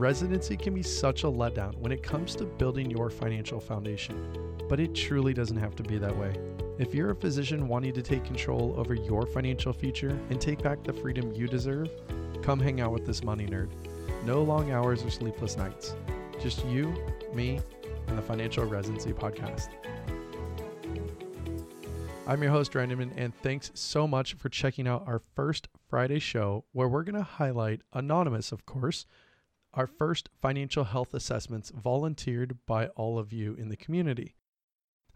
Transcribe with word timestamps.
Residency 0.00 0.56
can 0.56 0.72
be 0.72 0.82
such 0.82 1.24
a 1.24 1.26
letdown 1.26 1.76
when 1.76 1.92
it 1.92 2.02
comes 2.02 2.34
to 2.36 2.46
building 2.46 2.90
your 2.90 3.10
financial 3.10 3.60
foundation, 3.60 4.16
but 4.66 4.80
it 4.80 4.94
truly 4.94 5.34
doesn't 5.34 5.58
have 5.58 5.76
to 5.76 5.82
be 5.82 5.98
that 5.98 6.16
way. 6.16 6.32
If 6.78 6.94
you're 6.94 7.10
a 7.10 7.14
physician 7.14 7.68
wanting 7.68 7.92
to 7.92 8.00
take 8.00 8.24
control 8.24 8.74
over 8.78 8.94
your 8.94 9.26
financial 9.26 9.74
future 9.74 10.18
and 10.30 10.40
take 10.40 10.62
back 10.62 10.82
the 10.82 10.94
freedom 10.94 11.34
you 11.34 11.46
deserve, 11.46 11.90
come 12.40 12.58
hang 12.58 12.80
out 12.80 12.92
with 12.92 13.04
this 13.04 13.22
money 13.22 13.46
nerd. 13.46 13.68
No 14.24 14.42
long 14.42 14.70
hours 14.70 15.04
or 15.04 15.10
sleepless 15.10 15.58
nights. 15.58 15.94
Just 16.40 16.64
you, 16.64 16.94
me, 17.34 17.60
and 18.06 18.16
the 18.16 18.22
Financial 18.22 18.64
Residency 18.64 19.12
Podcast. 19.12 19.68
I'm 22.26 22.42
your 22.42 22.52
host, 22.52 22.74
Ryan 22.74 22.92
Inman, 22.92 23.12
and 23.18 23.34
thanks 23.34 23.70
so 23.74 24.08
much 24.08 24.32
for 24.32 24.48
checking 24.48 24.88
out 24.88 25.04
our 25.06 25.20
first 25.36 25.68
Friday 25.90 26.20
show 26.20 26.64
where 26.72 26.88
we're 26.88 27.02
going 27.02 27.16
to 27.16 27.22
highlight, 27.22 27.82
anonymous, 27.92 28.50
of 28.50 28.64
course, 28.64 29.04
our 29.74 29.86
first 29.86 30.28
financial 30.40 30.84
health 30.84 31.14
assessments 31.14 31.70
volunteered 31.70 32.58
by 32.66 32.88
all 32.88 33.18
of 33.18 33.32
you 33.32 33.54
in 33.54 33.68
the 33.68 33.76
community. 33.76 34.34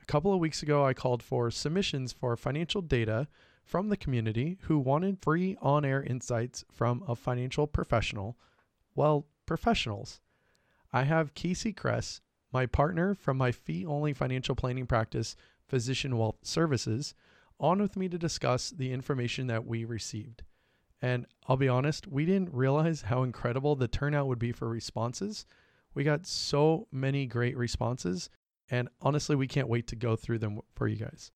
A 0.01 0.05
couple 0.07 0.33
of 0.33 0.41
weeks 0.41 0.63
ago, 0.63 0.85
I 0.85 0.95
called 0.95 1.23
for 1.23 1.51
submissions 1.51 2.13
for 2.13 2.37
financial 2.37 2.83
data 2.83 3.27
from 3.65 3.89
the 3.89 3.97
community 3.97 4.59
who 4.63 4.79
wanted 4.79 5.23
free 5.23 5.57
on 5.61 5.85
air 5.85 6.03
insights 6.03 6.65
from 6.71 7.03
a 7.09 7.17
financial 7.17 7.67
professional. 7.67 8.37
Well, 8.95 9.27
professionals. 9.47 10.21
I 10.93 11.05
have 11.05 11.35
Kayse 11.35 11.75
Kress, 11.75 12.21
my 12.53 12.67
partner 12.67 13.15
from 13.15 13.37
my 13.37 13.51
fee 13.51 13.85
only 13.85 14.13
financial 14.13 14.55
planning 14.55 14.87
practice, 14.87 15.35
Physician 15.67 16.17
Wealth 16.17 16.37
Services, 16.43 17.15
on 17.59 17.81
with 17.81 17.97
me 17.97 18.09
to 18.09 18.19
discuss 18.19 18.71
the 18.71 18.93
information 18.93 19.47
that 19.47 19.67
we 19.67 19.85
received. 19.85 20.43
And 21.05 21.27
I'll 21.47 21.59
be 21.59 21.69
honest, 21.69 22.07
we 22.07 22.25
didn't 22.25 22.55
realize 22.55 23.03
how 23.03 23.25
incredible 23.25 23.77
the 23.77 23.87
turnout 23.87 24.27
would 24.27 24.39
be 24.39 24.53
for 24.53 24.67
responses. 24.67 25.45
We 25.93 26.03
got 26.03 26.27
so 26.27 26.89
many 26.91 27.27
great 27.27 27.59
responses, 27.59 28.31
and 28.71 28.89
honestly, 29.03 29.37
we 29.37 29.47
can't 29.47 29.69
wait 29.69 29.87
to 29.89 29.97
go 29.97 30.17
through 30.17 30.39
them 30.39 30.61
for 30.75 30.89
you 30.89 30.97
guys. 30.97 31.31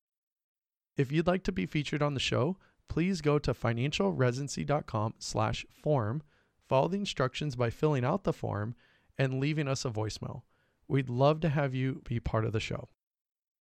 If 0.96 1.12
you'd 1.12 1.26
like 1.26 1.42
to 1.42 1.52
be 1.52 1.66
featured 1.66 2.00
on 2.00 2.14
the 2.14 2.18
show, 2.18 2.56
please 2.88 3.20
go 3.20 3.38
to 3.40 3.52
financialresidency.com 3.52 5.16
slash 5.18 5.66
form, 5.82 6.22
follow 6.66 6.88
the 6.88 6.96
instructions 6.96 7.54
by 7.54 7.68
filling 7.68 8.06
out 8.06 8.24
the 8.24 8.32
form, 8.32 8.74
and 9.18 9.38
leaving 9.38 9.68
us 9.68 9.84
a 9.84 9.90
voicemail. 9.90 10.44
We'd 10.88 11.10
love 11.10 11.40
to 11.40 11.50
have 11.50 11.74
you 11.74 12.00
be 12.08 12.20
part 12.20 12.46
of 12.46 12.52
the 12.52 12.58
show. 12.58 12.88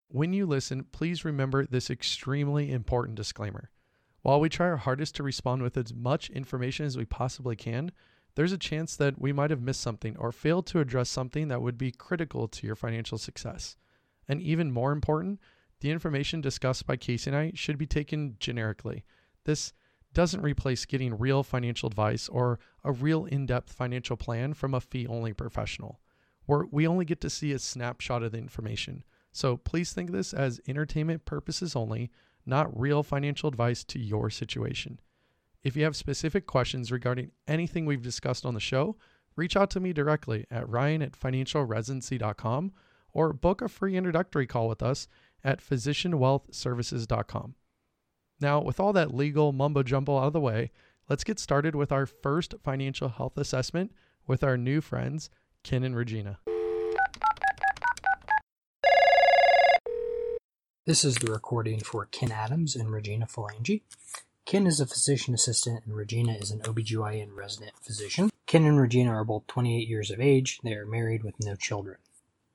When 0.08 0.32
you 0.32 0.46
listen, 0.46 0.86
please 0.94 1.26
remember 1.26 1.66
this 1.66 1.90
extremely 1.90 2.72
important 2.72 3.18
disclaimer. 3.18 3.72
While 4.28 4.42
we 4.42 4.50
try 4.50 4.68
our 4.68 4.76
hardest 4.76 5.16
to 5.16 5.24
respond 5.24 5.62
with 5.62 5.78
as 5.78 5.94
much 5.94 6.30
information 6.32 6.86
as 6.86 6.98
we 6.98 7.06
possibly 7.06 7.56
can, 7.56 7.94
there's 8.36 8.52
a 8.52 8.58
chance 8.58 8.94
that 8.98 9.22
we 9.22 9.32
might 9.32 9.52
have 9.52 9.62
missed 9.62 9.80
something 9.80 10.18
or 10.18 10.34
failed 10.34 10.66
to 10.66 10.82
address 10.82 11.10
something 11.10 11.48
that 11.48 11.62
would 11.62 11.78
be 11.78 11.94
critical 11.94 12.50
to 12.50 12.68
your 12.68 12.76
financial 12.76 13.18
success. 13.18 13.78
And 14.28 14.42
even 14.42 14.70
more 14.74 14.92
important, 14.92 15.40
the 15.80 15.92
information 15.92 16.42
discussed 16.42 16.86
by 16.86 16.98
Kayse 16.98 17.26
and 17.26 17.38
I 17.38 17.54
should 17.56 17.78
be 17.78 17.86
taken 17.86 18.36
generically. 18.38 19.06
This 19.46 19.72
doesn't 20.14 20.42
replace 20.42 20.84
getting 20.84 21.18
real 21.18 21.42
financial 21.42 21.88
advice 21.88 22.28
or 22.28 22.60
a 22.84 22.92
real 22.92 23.24
in 23.24 23.46
depth 23.46 23.72
financial 23.72 24.18
plan 24.18 24.54
from 24.54 24.74
a 24.74 24.82
fee 24.82 25.08
only 25.08 25.32
professional. 25.32 26.02
Where 26.48 26.66
we 26.70 26.86
only 26.86 27.06
get 27.06 27.22
to 27.22 27.30
see 27.30 27.54
a 27.54 27.60
snapshot 27.60 28.24
of 28.24 28.34
the 28.34 28.40
information. 28.40 29.06
So 29.32 29.56
please 29.56 29.94
think 29.94 30.10
of 30.10 30.16
this 30.18 30.34
as 30.34 30.60
entertainment 30.68 31.24
purposes 31.24 31.78
only 31.78 32.12
not 32.48 32.78
real 32.80 33.04
financial 33.04 33.50
advice 33.50 33.84
to 33.86 34.00
your 34.00 34.30
situation. 34.30 35.00
If 35.64 35.76
you 35.76 35.84
have 35.84 35.96
specific 35.96 36.46
questions 36.46 36.92
regarding 36.92 37.32
anything 37.48 37.86
we've 37.86 38.02
discussed 38.02 38.46
on 38.46 38.54
the 38.54 38.60
show, 38.60 38.96
reach 39.36 39.56
out 39.56 39.70
to 39.72 39.80
me 39.80 39.94
directly 39.94 40.46
at 40.50 40.70
ryan 40.70 41.02
at 41.02 41.12
financialresidency.com 41.14 42.72
or 43.12 43.34
book 43.34 43.62
a 43.62 43.68
free 43.68 43.98
introductory 43.98 44.48
call 44.48 44.68
with 44.68 44.82
us 44.82 45.08
at 45.44 45.60
physicianwealthservices.com. 45.60 47.56
Now, 48.40 48.62
with 48.62 48.80
all 48.80 48.94
that 48.94 49.14
legal 49.14 49.52
mumbo 49.52 49.84
jumbo 49.84 50.18
out 50.18 50.28
of 50.28 50.34
the 50.34 50.40
way, 50.40 50.72
let's 51.10 51.24
get 51.24 51.40
started 51.40 51.76
with 51.76 51.92
our 51.92 52.06
first 52.06 52.56
financial 52.64 53.10
health 53.10 53.38
assessment 53.38 53.92
with 54.28 54.44
our 54.44 54.58
new 54.58 54.82
friends, 54.82 55.30
Ken 55.64 55.84
and 55.84 55.96
Regina. 55.96 56.40
This 60.88 61.04
is 61.04 61.16
the 61.16 61.30
recording 61.30 61.82
for 61.82 62.06
Ken 62.06 62.32
Adams 62.32 62.74
and 62.74 62.90
Regina 62.90 63.26
Phalange. 63.26 63.82
Ken 64.46 64.66
is 64.66 64.80
a 64.80 64.86
physician 64.86 65.34
assistant 65.34 65.84
and 65.84 65.94
Regina 65.94 66.32
is 66.32 66.50
an 66.50 66.62
OBGYN 66.62 67.36
resident 67.36 67.74
physician. 67.82 68.30
Ken 68.46 68.64
and 68.64 68.80
Regina 68.80 69.12
are 69.12 69.26
both 69.26 69.46
28 69.48 69.86
years 69.86 70.12
of 70.12 70.22
age. 70.22 70.60
They 70.64 70.76
are 70.76 70.86
married 70.86 71.26
with 71.26 71.44
no 71.44 71.56
children. 71.56 71.98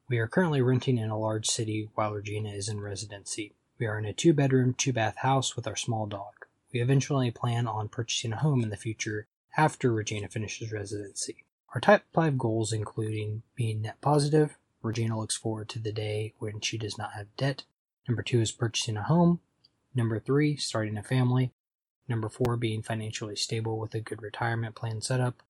We 0.08 0.16
are 0.16 0.28
currently 0.28 0.62
renting 0.62 0.96
in 0.96 1.10
a 1.10 1.18
large 1.18 1.46
city 1.46 1.90
while 1.94 2.12
Regina 2.12 2.48
is 2.48 2.70
in 2.70 2.80
residency. 2.80 3.52
We 3.78 3.84
are 3.84 3.98
in 3.98 4.06
a 4.06 4.14
two 4.14 4.32
bedroom, 4.32 4.72
two 4.78 4.94
bath 4.94 5.18
house 5.18 5.54
with 5.54 5.66
our 5.66 5.76
small 5.76 6.06
dog. 6.06 6.46
We 6.72 6.80
eventually 6.80 7.30
plan 7.30 7.66
on 7.66 7.90
purchasing 7.90 8.32
a 8.32 8.38
home 8.38 8.62
in 8.62 8.70
the 8.70 8.78
future 8.78 9.26
after 9.58 9.92
Regina 9.92 10.28
finishes 10.28 10.72
residency. 10.72 11.44
Our 11.74 11.82
type 11.82 12.04
5 12.14 12.38
goals 12.38 12.72
including 12.72 13.42
being 13.54 13.82
net 13.82 14.00
positive. 14.00 14.56
Regina 14.80 15.18
looks 15.18 15.36
forward 15.36 15.68
to 15.68 15.78
the 15.78 15.92
day 15.92 16.32
when 16.38 16.62
she 16.62 16.78
does 16.78 16.96
not 16.96 17.12
have 17.12 17.36
debt 17.36 17.64
Number 18.08 18.22
two 18.22 18.40
is 18.40 18.52
purchasing 18.52 18.96
a 18.96 19.02
home. 19.02 19.40
Number 19.94 20.18
three, 20.18 20.56
starting 20.56 20.96
a 20.96 21.02
family. 21.02 21.52
Number 22.08 22.28
four, 22.28 22.56
being 22.56 22.82
financially 22.82 23.36
stable 23.36 23.78
with 23.78 23.94
a 23.94 24.00
good 24.00 24.22
retirement 24.22 24.74
plan 24.74 25.00
set 25.00 25.20
up. 25.20 25.42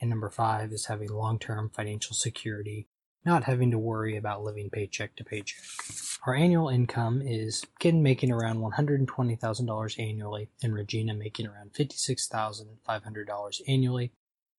And 0.00 0.10
number 0.10 0.30
five 0.30 0.72
is 0.72 0.86
having 0.86 1.10
long 1.10 1.38
term 1.38 1.70
financial 1.70 2.14
security, 2.14 2.88
not 3.24 3.44
having 3.44 3.70
to 3.70 3.78
worry 3.78 4.16
about 4.16 4.42
living 4.42 4.68
paycheck 4.68 5.14
to 5.16 5.24
paycheck. 5.24 5.62
Our 6.26 6.34
annual 6.34 6.68
income 6.68 7.22
is 7.22 7.64
Ken 7.78 8.02
making 8.02 8.32
around 8.32 8.58
$120,000 8.60 9.98
annually 9.98 10.48
and 10.62 10.74
Regina 10.74 11.14
making 11.14 11.46
around 11.46 11.72
$56,500 11.74 13.60
annually, 13.68 14.12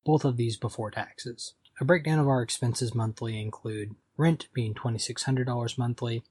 both 0.05 0.25
of 0.25 0.37
these 0.37 0.57
before 0.57 0.91
taxes. 0.91 1.55
A 1.81 1.85
breakdown 1.85 2.19
of 2.19 2.27
our 2.27 2.41
expenses 2.41 2.93
monthly 2.93 3.41
include 3.41 3.95
rent 4.17 4.47
being 4.53 4.73
$2,600 4.73 5.77
monthly, 5.77 6.23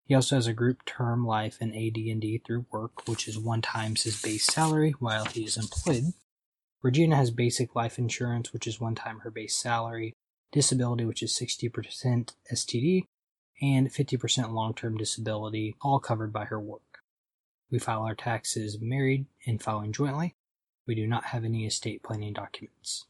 He 0.07 0.15
also 0.15 0.37
has 0.37 0.47
a 0.47 0.55
group 0.55 0.83
term 0.87 1.27
life 1.27 1.59
and 1.61 1.77
AD&D 1.77 2.41
through 2.47 2.65
work, 2.73 3.07
which 3.07 3.29
is 3.29 3.39
one 3.39 3.61
times 3.61 4.05
his 4.05 4.23
base 4.23 4.47
salary 4.47 4.95
while 4.99 5.27
he 5.27 5.45
is 5.45 5.59
employed. 5.59 6.15
Regina 6.83 7.17
has 7.17 7.31
basic 7.31 7.75
life 7.77 7.99
insurance, 7.99 8.55
which 8.55 8.67
is 8.67 8.81
one 8.81 8.95
time 8.95 9.19
her 9.19 9.31
base 9.31 9.55
salary, 9.55 10.15
disability, 10.53 11.05
which 11.05 11.23
is 11.23 11.33
60% 11.33 12.35
STD, 12.53 13.05
and 13.63 13.91
50% 13.93 14.53
long 14.53 14.75
term 14.75 14.97
disability, 14.97 15.77
all 15.83 15.99
covered 15.99 16.33
by 16.33 16.45
her 16.45 16.61
work. 16.61 16.83
We 17.71 17.79
file 17.79 18.03
our 18.03 18.15
taxes 18.15 18.79
married 18.81 19.27
and 19.47 19.63
filing 19.63 19.93
jointly. 19.93 20.37
We 20.87 20.95
do 20.95 21.07
not 21.07 21.25
have 21.25 21.45
any 21.45 21.67
estate 21.67 22.03
planning 22.03 22.33
documents. 22.33 23.07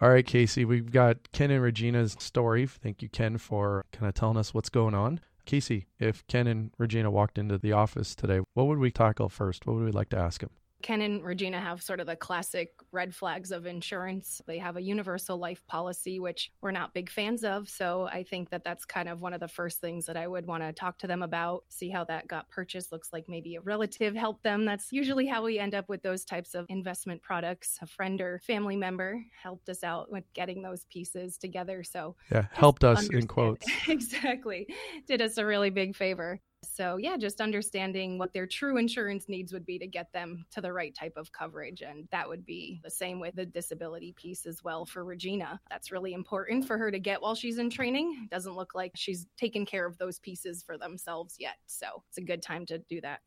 All 0.00 0.10
right, 0.10 0.26
Kayse, 0.26 0.66
we've 0.66 0.90
got 0.90 1.30
Ken 1.32 1.50
and 1.50 1.62
Regina's 1.62 2.16
story. 2.18 2.66
Thank 2.66 3.00
you, 3.00 3.08
Ken, 3.08 3.38
for 3.38 3.84
kind 3.92 4.08
of 4.08 4.14
telling 4.14 4.36
us 4.36 4.52
what's 4.52 4.68
going 4.68 4.94
on. 4.94 5.20
Kayse, 5.46 5.84
if 5.98 6.26
Ken 6.26 6.46
and 6.46 6.70
Regina 6.78 7.10
walked 7.10 7.38
into 7.38 7.58
the 7.58 7.72
office 7.72 8.14
today, 8.14 8.40
what 8.54 8.66
would 8.66 8.78
we 8.78 8.90
tackle 8.90 9.28
first? 9.28 9.66
What 9.66 9.76
would 9.76 9.84
we 9.84 9.92
like 9.92 10.08
to 10.10 10.18
ask 10.18 10.40
them? 10.40 10.50
Ken 10.82 11.00
and 11.00 11.24
Regina 11.24 11.58
have 11.58 11.82
sort 11.82 12.00
of 12.00 12.06
the 12.06 12.16
classic 12.16 12.72
red 12.92 13.14
flags 13.14 13.50
of 13.52 13.64
insurance. 13.64 14.42
They 14.46 14.58
have 14.58 14.76
a 14.76 14.82
universal 14.82 15.38
life 15.38 15.62
policy, 15.66 16.20
which 16.20 16.52
we're 16.60 16.72
not 16.72 16.92
big 16.92 17.10
fans 17.10 17.42
of. 17.42 17.68
So 17.70 18.08
I 18.12 18.22
think 18.22 18.50
that 18.50 18.64
that's 18.64 18.84
kind 18.84 19.08
of 19.08 19.22
one 19.22 19.32
of 19.32 19.40
the 19.40 19.48
first 19.48 19.80
things 19.80 20.04
that 20.06 20.16
I 20.16 20.26
would 20.26 20.46
want 20.46 20.62
to 20.62 20.72
talk 20.72 20.98
to 20.98 21.06
them 21.06 21.22
about, 21.22 21.64
see 21.70 21.88
how 21.88 22.04
that 22.04 22.28
got 22.28 22.50
purchased. 22.50 22.92
Looks 22.92 23.14
like 23.14 23.24
maybe 23.28 23.56
a 23.56 23.62
relative 23.62 24.14
helped 24.14 24.42
them. 24.42 24.66
That's 24.66 24.92
usually 24.92 25.26
how 25.26 25.42
we 25.42 25.58
end 25.58 25.74
up 25.74 25.88
with 25.88 26.02
those 26.02 26.24
types 26.24 26.54
of 26.54 26.66
investment 26.68 27.22
products. 27.22 27.78
A 27.80 27.86
friend 27.86 28.20
or 28.20 28.40
family 28.40 28.76
member 28.76 29.24
helped 29.42 29.70
us 29.70 29.84
out 29.84 30.10
with 30.10 30.24
getting 30.34 30.60
those 30.60 30.84
pieces 30.84 31.38
together. 31.38 31.82
So, 31.82 32.16
yeah, 32.30 32.46
helped 32.52 32.84
us 32.84 33.08
in 33.08 33.26
quotes. 33.26 33.66
exactly. 33.88 34.66
Did 35.06 35.22
us 35.22 35.38
a 35.38 35.46
really 35.46 35.70
big 35.70 35.96
favor. 35.96 36.40
So, 36.72 36.96
yeah, 36.96 37.16
just 37.16 37.40
understanding 37.40 38.18
what 38.18 38.32
their 38.32 38.46
true 38.46 38.76
insurance 38.76 39.28
needs 39.28 39.52
would 39.52 39.66
be 39.66 39.78
to 39.78 39.86
get 39.86 40.12
them 40.12 40.44
to 40.52 40.60
the 40.60 40.72
right 40.72 40.94
type 40.94 41.14
of 41.16 41.32
coverage. 41.32 41.82
And 41.82 42.08
that 42.10 42.28
would 42.28 42.44
be 42.44 42.80
the 42.82 42.90
same 42.90 43.20
with 43.20 43.36
the 43.36 43.46
disability 43.46 44.12
piece 44.12 44.46
as 44.46 44.62
well 44.62 44.84
for 44.84 45.04
Regina. 45.04 45.60
That's 45.70 45.92
really 45.92 46.12
important 46.12 46.66
for 46.66 46.78
her 46.78 46.90
to 46.90 46.98
get 46.98 47.20
while 47.20 47.34
she's 47.34 47.58
in 47.58 47.70
training. 47.70 48.28
Doesn't 48.30 48.56
look 48.56 48.74
like 48.74 48.92
she's 48.94 49.26
taken 49.36 49.66
care 49.66 49.86
of 49.86 49.98
those 49.98 50.18
pieces 50.18 50.62
for 50.62 50.78
themselves 50.78 51.36
yet. 51.38 51.56
So, 51.66 52.02
it's 52.08 52.18
a 52.18 52.22
good 52.22 52.42
time 52.42 52.66
to 52.66 52.78
do 52.78 53.00
that. 53.00 53.20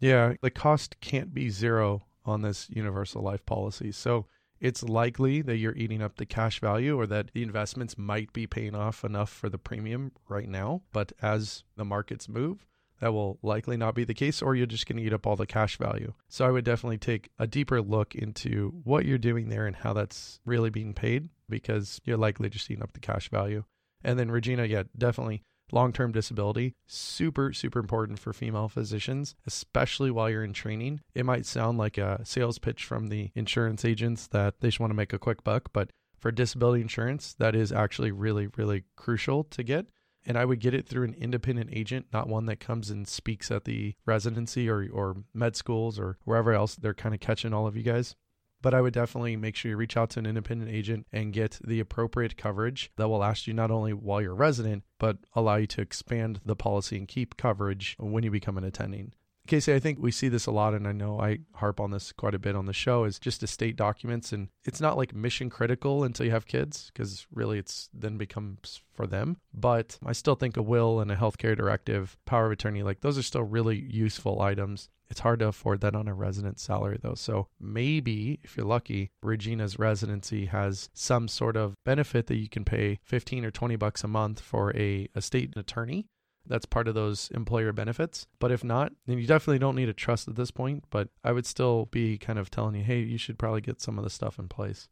Yeah, 0.00 0.34
the 0.42 0.50
cost 0.50 1.00
can't 1.00 1.32
be 1.32 1.50
zero 1.50 2.02
on 2.24 2.42
this 2.42 2.68
universal 2.70 3.22
life 3.22 3.44
policy. 3.46 3.92
So, 3.92 4.26
it's 4.60 4.82
likely 4.82 5.42
that 5.42 5.56
you're 5.56 5.76
eating 5.76 6.00
up 6.00 6.16
the 6.16 6.24
cash 6.24 6.58
value 6.58 6.98
or 6.98 7.06
that 7.06 7.32
the 7.34 7.42
investments 7.42 7.98
might 7.98 8.32
be 8.32 8.46
paying 8.46 8.74
off 8.74 9.04
enough 9.04 9.28
for 9.28 9.50
the 9.50 9.58
premium 9.58 10.12
right 10.26 10.48
now. 10.48 10.80
But 10.90 11.12
as 11.20 11.64
the 11.76 11.84
markets 11.84 12.30
move, 12.30 12.64
that 13.04 13.12
will 13.12 13.38
likely 13.42 13.76
not 13.76 13.94
be 13.94 14.04
the 14.04 14.14
case, 14.14 14.40
or 14.40 14.54
you're 14.54 14.64
just 14.64 14.86
going 14.86 14.96
to 14.96 15.02
eat 15.02 15.12
up 15.12 15.26
all 15.26 15.36
the 15.36 15.46
cash 15.46 15.76
value. 15.76 16.14
So 16.30 16.46
I 16.46 16.50
would 16.50 16.64
definitely 16.64 16.96
take 16.96 17.28
a 17.38 17.46
deeper 17.46 17.82
look 17.82 18.14
into 18.14 18.80
what 18.82 19.04
you're 19.04 19.18
doing 19.18 19.50
there 19.50 19.66
and 19.66 19.76
how 19.76 19.92
that's 19.92 20.40
really 20.46 20.70
being 20.70 20.94
paid 20.94 21.28
because 21.46 22.00
you're 22.06 22.16
likely 22.16 22.48
just 22.48 22.70
eating 22.70 22.82
up 22.82 22.94
the 22.94 23.00
cash 23.00 23.28
value. 23.28 23.64
And 24.02 24.18
then 24.18 24.30
Regina, 24.30 24.64
yeah, 24.64 24.84
definitely 24.96 25.42
long 25.70 25.92
term 25.92 26.12
disability, 26.12 26.76
super, 26.86 27.52
super 27.52 27.78
important 27.78 28.20
for 28.20 28.32
female 28.32 28.70
physicians, 28.70 29.34
especially 29.46 30.10
while 30.10 30.30
you're 30.30 30.42
in 30.42 30.54
training. 30.54 31.02
It 31.14 31.26
might 31.26 31.44
sound 31.44 31.76
like 31.76 31.98
a 31.98 32.24
sales 32.24 32.58
pitch 32.58 32.86
from 32.86 33.08
the 33.08 33.32
insurance 33.34 33.84
agents 33.84 34.28
that 34.28 34.60
they 34.60 34.68
just 34.68 34.80
want 34.80 34.92
to 34.92 34.96
make 34.96 35.12
a 35.12 35.18
quick 35.18 35.44
buck, 35.44 35.74
but 35.74 35.90
for 36.18 36.32
disability 36.32 36.80
insurance, 36.80 37.34
that 37.38 37.54
is 37.54 37.70
actually 37.70 38.12
really, 38.12 38.46
really 38.56 38.84
crucial 38.96 39.44
to 39.44 39.62
get 39.62 39.88
and 40.26 40.38
I 40.38 40.44
would 40.44 40.60
get 40.60 40.74
it 40.74 40.86
through 40.86 41.04
an 41.04 41.14
independent 41.14 41.70
agent, 41.72 42.06
not 42.12 42.28
one 42.28 42.46
that 42.46 42.60
comes 42.60 42.90
and 42.90 43.06
speaks 43.06 43.50
at 43.50 43.64
the 43.64 43.94
residency 44.06 44.68
or, 44.68 44.88
or 44.92 45.16
med 45.32 45.56
schools 45.56 45.98
or 45.98 46.18
wherever 46.24 46.52
else 46.52 46.74
they're 46.74 46.94
kind 46.94 47.14
of 47.14 47.20
catching 47.20 47.52
all 47.52 47.66
of 47.66 47.76
you 47.76 47.82
guys. 47.82 48.16
But 48.62 48.72
I 48.72 48.80
would 48.80 48.94
definitely 48.94 49.36
make 49.36 49.56
sure 49.56 49.70
you 49.70 49.76
reach 49.76 49.96
out 49.96 50.08
to 50.10 50.20
an 50.20 50.26
independent 50.26 50.70
agent 50.70 51.06
and 51.12 51.34
get 51.34 51.58
the 51.62 51.80
appropriate 51.80 52.38
coverage 52.38 52.90
that 52.96 53.08
will 53.08 53.18
last 53.18 53.46
you 53.46 53.52
not 53.52 53.70
only 53.70 53.92
while 53.92 54.22
you're 54.22 54.34
resident, 54.34 54.84
but 54.98 55.18
allow 55.34 55.56
you 55.56 55.66
to 55.66 55.82
expand 55.82 56.40
the 56.46 56.56
policy 56.56 56.96
and 56.96 57.06
keep 57.06 57.36
coverage 57.36 57.94
when 57.98 58.24
you 58.24 58.30
become 58.30 58.56
an 58.56 58.64
attending. 58.64 59.12
Kayse, 59.46 59.74
I 59.74 59.78
think 59.78 59.98
we 60.00 60.10
see 60.10 60.28
this 60.28 60.46
a 60.46 60.50
lot, 60.50 60.72
and 60.72 60.88
I 60.88 60.92
know 60.92 61.20
I 61.20 61.40
harp 61.54 61.78
on 61.78 61.90
this 61.90 62.12
quite 62.12 62.34
a 62.34 62.38
bit 62.38 62.56
on 62.56 62.64
the 62.64 62.72
show, 62.72 63.04
is 63.04 63.18
just 63.18 63.42
estate 63.42 63.76
documents. 63.76 64.32
And 64.32 64.48
it's 64.64 64.80
not 64.80 64.96
like 64.96 65.14
mission 65.14 65.50
critical 65.50 66.02
until 66.02 66.24
you 66.24 66.32
have 66.32 66.46
kids, 66.46 66.90
because 66.92 67.26
really 67.30 67.58
it's 67.58 67.90
then 67.92 68.16
becomes 68.16 68.80
for 68.94 69.06
them. 69.06 69.36
But 69.52 69.98
I 70.04 70.12
still 70.12 70.34
think 70.34 70.56
a 70.56 70.62
will 70.62 70.98
and 70.98 71.12
a 71.12 71.16
healthcare 71.16 71.56
directive, 71.56 72.16
power 72.24 72.46
of 72.46 72.52
attorney, 72.52 72.82
like 72.82 73.00
those 73.00 73.18
are 73.18 73.22
still 73.22 73.42
really 73.42 73.78
useful 73.78 74.40
items. 74.40 74.88
It's 75.10 75.20
hard 75.20 75.40
to 75.40 75.48
afford 75.48 75.82
that 75.82 75.94
on 75.94 76.08
a 76.08 76.14
resident 76.14 76.58
salary, 76.58 76.98
though. 77.02 77.14
So 77.14 77.48
maybe, 77.60 78.40
if 78.42 78.56
you're 78.56 78.64
lucky, 78.64 79.10
Regina's 79.22 79.78
residency 79.78 80.46
has 80.46 80.88
some 80.94 81.28
sort 81.28 81.58
of 81.58 81.74
benefit 81.84 82.28
that 82.28 82.38
you 82.38 82.48
can 82.48 82.64
pay 82.64 82.98
15 83.02 83.44
or 83.44 83.50
20 83.50 83.76
bucks 83.76 84.02
a 84.02 84.08
month 84.08 84.40
for 84.40 84.74
a 84.74 85.08
estate 85.14 85.54
attorney 85.54 86.06
that's 86.46 86.66
part 86.66 86.88
of 86.88 86.94
those 86.94 87.30
employer 87.34 87.72
benefits. 87.72 88.26
But 88.38 88.52
if 88.52 88.62
not, 88.62 88.92
then 89.06 89.18
you 89.18 89.26
definitely 89.26 89.58
don't 89.58 89.76
need 89.76 89.88
a 89.88 89.94
trust 89.94 90.28
at 90.28 90.36
this 90.36 90.50
point. 90.50 90.84
But 90.90 91.08
I 91.22 91.32
would 91.32 91.46
still 91.46 91.86
be 91.86 92.18
kind 92.18 92.38
of 92.38 92.50
telling 92.50 92.74
you, 92.74 92.84
hey, 92.84 93.00
you 93.00 93.18
should 93.18 93.38
probably 93.38 93.60
get 93.60 93.80
some 93.80 93.98
of 93.98 94.04
the 94.04 94.10
stuff 94.10 94.38
in 94.38 94.48
place. 94.48 94.88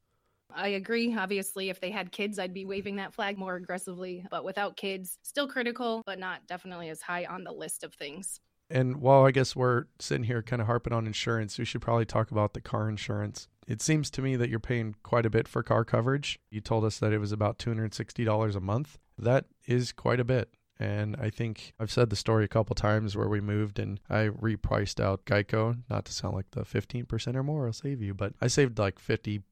I 0.55 0.69
agree. 0.69 1.15
Obviously, 1.17 1.71
if 1.71 1.81
they 1.81 1.91
had 1.91 2.13
kids, 2.13 2.39
I'd 2.39 2.55
be 2.55 2.65
waving 2.65 2.97
that 2.97 3.15
flag 3.15 3.39
more 3.39 3.57
aggressively. 3.57 4.27
But 4.31 4.45
without 4.45 4.77
kids, 4.77 5.19
still 5.23 5.49
critical, 5.49 6.03
but 6.05 6.19
not 6.19 6.47
definitely 6.47 6.91
as 6.91 7.03
high 7.03 7.25
on 7.25 7.45
the 7.45 7.53
list 7.53 7.85
of 7.85 7.95
things. 7.95 8.41
And 8.71 8.97
while 9.03 9.25
I 9.27 9.33
guess 9.33 9.55
we're 9.55 9.85
sitting 9.99 10.25
here 10.25 10.43
kind 10.43 10.63
of 10.63 10.67
harping 10.67 10.93
on 10.93 11.07
insurance, 11.07 11.59
we 11.59 11.65
should 11.65 11.83
probably 11.83 12.07
talk 12.07 12.31
about 12.31 12.55
the 12.55 12.61
car 12.61 12.89
insurance. 12.89 13.49
It 13.67 13.83
seems 13.83 14.11
to 14.13 14.23
me 14.23 14.35
that 14.37 14.49
you're 14.49 14.61
paying 14.61 14.97
quite 15.03 15.27
a 15.27 15.31
bit 15.31 15.47
for 15.47 15.63
car 15.63 15.85
coverage. 15.85 16.39
You 16.51 16.61
told 16.61 16.85
us 16.85 16.99
that 16.99 17.13
it 17.13 17.19
was 17.19 17.33
about 17.33 17.59
$260 17.59 18.57
a 18.57 18.61
month. 18.61 18.99
That 19.19 19.45
is 19.67 19.93
quite 19.93 20.21
a 20.21 20.25
bit 20.25 20.49
And 20.79 21.17
I 21.21 21.31
think 21.31 21.75
I've 21.79 21.93
said 21.93 22.11
the 22.11 22.17
story 22.17 22.45
a 22.45 22.49
couple 22.49 22.75
times 22.75 23.17
where 23.17 23.29
we 23.29 23.41
moved 23.41 23.79
and 23.79 24.01
I 24.11 24.29
repriced 24.29 24.99
out 24.99 25.25
Geico, 25.27 25.79
not 25.89 26.05
to 26.07 26.13
sound 26.13 26.35
like 26.35 26.51
the 26.51 26.63
15% 26.63 27.37
or 27.37 27.43
more 27.43 27.67
I'll 27.67 27.73
save 27.73 28.03
you, 28.03 28.15
but 28.15 28.35
I 28.41 28.49
saved 28.49 28.79
like 28.79 29.01
55%, 29.01 29.43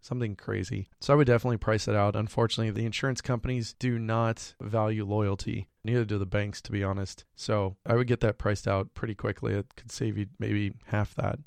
something 0.00 0.36
crazy. 0.36 0.88
So 1.00 1.14
I 1.14 1.16
would 1.16 1.26
definitely 1.26 1.56
price 1.56 1.88
it 1.88 1.94
out. 1.94 2.16
Unfortunately, 2.16 2.70
the 2.70 2.86
insurance 2.86 3.20
companies 3.20 3.74
do 3.78 3.98
not 3.98 4.54
value 4.60 5.06
loyalty. 5.06 5.68
Neither 5.84 6.04
do 6.04 6.18
the 6.18 6.26
banks, 6.26 6.60
to 6.62 6.72
be 6.72 6.84
honest. 6.84 7.24
So 7.34 7.76
I 7.86 7.94
would 7.94 8.08
get 8.08 8.20
that 8.20 8.38
priced 8.38 8.68
out 8.68 8.92
pretty 8.94 9.14
quickly. 9.14 9.54
It 9.54 9.74
could 9.76 9.92
save 9.92 10.18
you 10.18 10.26
maybe 10.38 10.74
half 10.86 11.14
that. 11.14 11.38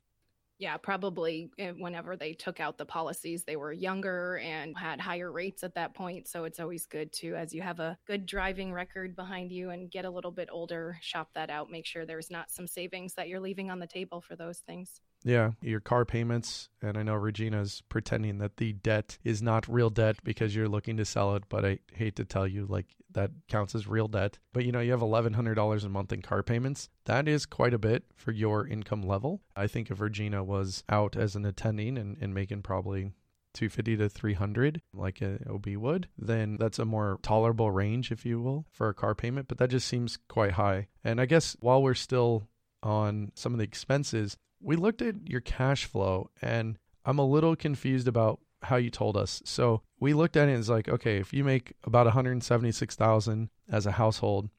Yeah, 0.59 0.75
probably 0.75 1.51
eh, 1.57 1.71
whenever 1.71 2.17
they 2.17 2.33
took 2.33 2.59
out 2.59 2.77
the 2.77 2.85
policies, 2.85 3.45
they 3.45 3.55
were 3.55 3.71
younger 3.71 4.39
and 4.39 4.77
had 4.77 4.99
higher 4.99 5.31
rates 5.31 5.63
at 5.63 5.73
that 5.75 5.93
point. 5.95 6.27
So 6.27 6.43
it's 6.43 6.59
always 6.59 6.85
good 6.85 7.13
to, 7.13 7.35
as 7.35 7.53
you 7.53 7.61
have 7.61 7.79
a 7.79 7.97
good 8.05 8.25
driving 8.25 8.73
record 8.73 9.15
behind 9.15 9.53
you 9.53 9.69
and 9.69 9.89
get 9.89 10.03
a 10.03 10.09
little 10.09 10.31
bit 10.31 10.49
older, 10.51 10.97
shop 11.01 11.29
that 11.33 11.49
out. 11.49 11.71
Make 11.71 11.85
sure 11.85 12.05
there's 12.05 12.29
not 12.29 12.51
some 12.51 12.67
savings 12.67 13.13
that 13.13 13.29
you're 13.29 13.39
leaving 13.39 13.71
on 13.71 13.79
the 13.79 13.87
table 13.87 14.19
for 14.19 14.35
those 14.35 14.59
things. 14.59 14.99
Yeah, 15.23 15.51
your 15.61 15.79
car 15.79 16.05
payments. 16.05 16.69
And 16.81 16.97
I 16.97 17.03
know 17.03 17.15
Regina's 17.15 17.83
pretending 17.89 18.37
that 18.37 18.57
the 18.57 18.73
debt 18.73 19.17
is 19.23 19.41
not 19.41 19.67
real 19.67 19.89
debt 19.89 20.17
because 20.23 20.55
you're 20.55 20.69
looking 20.69 20.97
to 20.97 21.05
sell 21.05 21.35
it. 21.35 21.43
But 21.49 21.65
I 21.65 21.79
hate 21.93 22.15
to 22.17 22.25
tell 22.25 22.47
you, 22.47 22.65
like, 22.65 22.87
that 23.11 23.31
counts 23.47 23.75
as 23.75 23.87
real 23.87 24.07
debt. 24.07 24.39
But 24.53 24.65
you 24.65 24.71
know, 24.71 24.79
you 24.79 24.91
have 24.91 25.01
$1,100 25.01 25.83
a 25.83 25.89
month 25.89 26.13
in 26.13 26.21
car 26.21 26.43
payments. 26.43 26.89
That 27.05 27.27
is 27.27 27.45
quite 27.45 27.73
a 27.73 27.79
bit 27.79 28.03
for 28.15 28.31
your 28.31 28.67
income 28.67 29.01
level. 29.01 29.41
I 29.55 29.67
think 29.67 29.89
if 29.89 29.99
Regina 29.99 30.43
was 30.43 30.83
out 30.89 31.15
as 31.15 31.35
an 31.35 31.45
attending 31.45 31.97
and, 31.97 32.17
and 32.21 32.33
making 32.33 32.61
probably 32.61 33.13
250 33.53 33.97
to 33.97 34.09
300 34.09 34.81
like 34.93 35.21
a 35.21 35.39
OB 35.49 35.67
would, 35.75 36.07
then 36.17 36.57
that's 36.57 36.79
a 36.79 36.85
more 36.85 37.19
tolerable 37.21 37.71
range, 37.71 38.11
if 38.11 38.25
you 38.25 38.39
will, 38.41 38.65
for 38.71 38.89
a 38.89 38.93
car 38.93 39.15
payment. 39.15 39.47
But 39.47 39.57
that 39.57 39.69
just 39.69 39.87
seems 39.87 40.17
quite 40.27 40.51
high. 40.51 40.87
And 41.03 41.19
I 41.19 41.25
guess 41.25 41.57
while 41.59 41.81
we're 41.81 41.95
still 41.95 42.47
on 42.83 43.31
some 43.35 43.53
of 43.53 43.57
the 43.57 43.65
expenses, 43.65 44.37
we 44.61 44.75
looked 44.75 45.01
at 45.01 45.29
your 45.29 45.41
cash 45.41 45.85
flow 45.85 46.29
and 46.41 46.77
I'm 47.05 47.19
a 47.19 47.25
little 47.25 47.55
confused 47.55 48.07
about 48.07 48.39
how 48.63 48.75
you 48.75 48.89
told 48.89 49.15
us. 49.15 49.41
So 49.45 49.81
we 49.99 50.13
looked 50.13 50.35
at 50.35 50.47
it 50.47 50.51
and 50.51 50.59
it's 50.59 50.69
like, 50.69 50.89
okay, 50.89 51.17
if 51.17 51.33
you 51.33 51.43
make 51.43 51.73
about 51.83 52.05
176,000 52.05 53.49
as 53.71 53.85
a 53.85 53.91
household, 53.91 54.49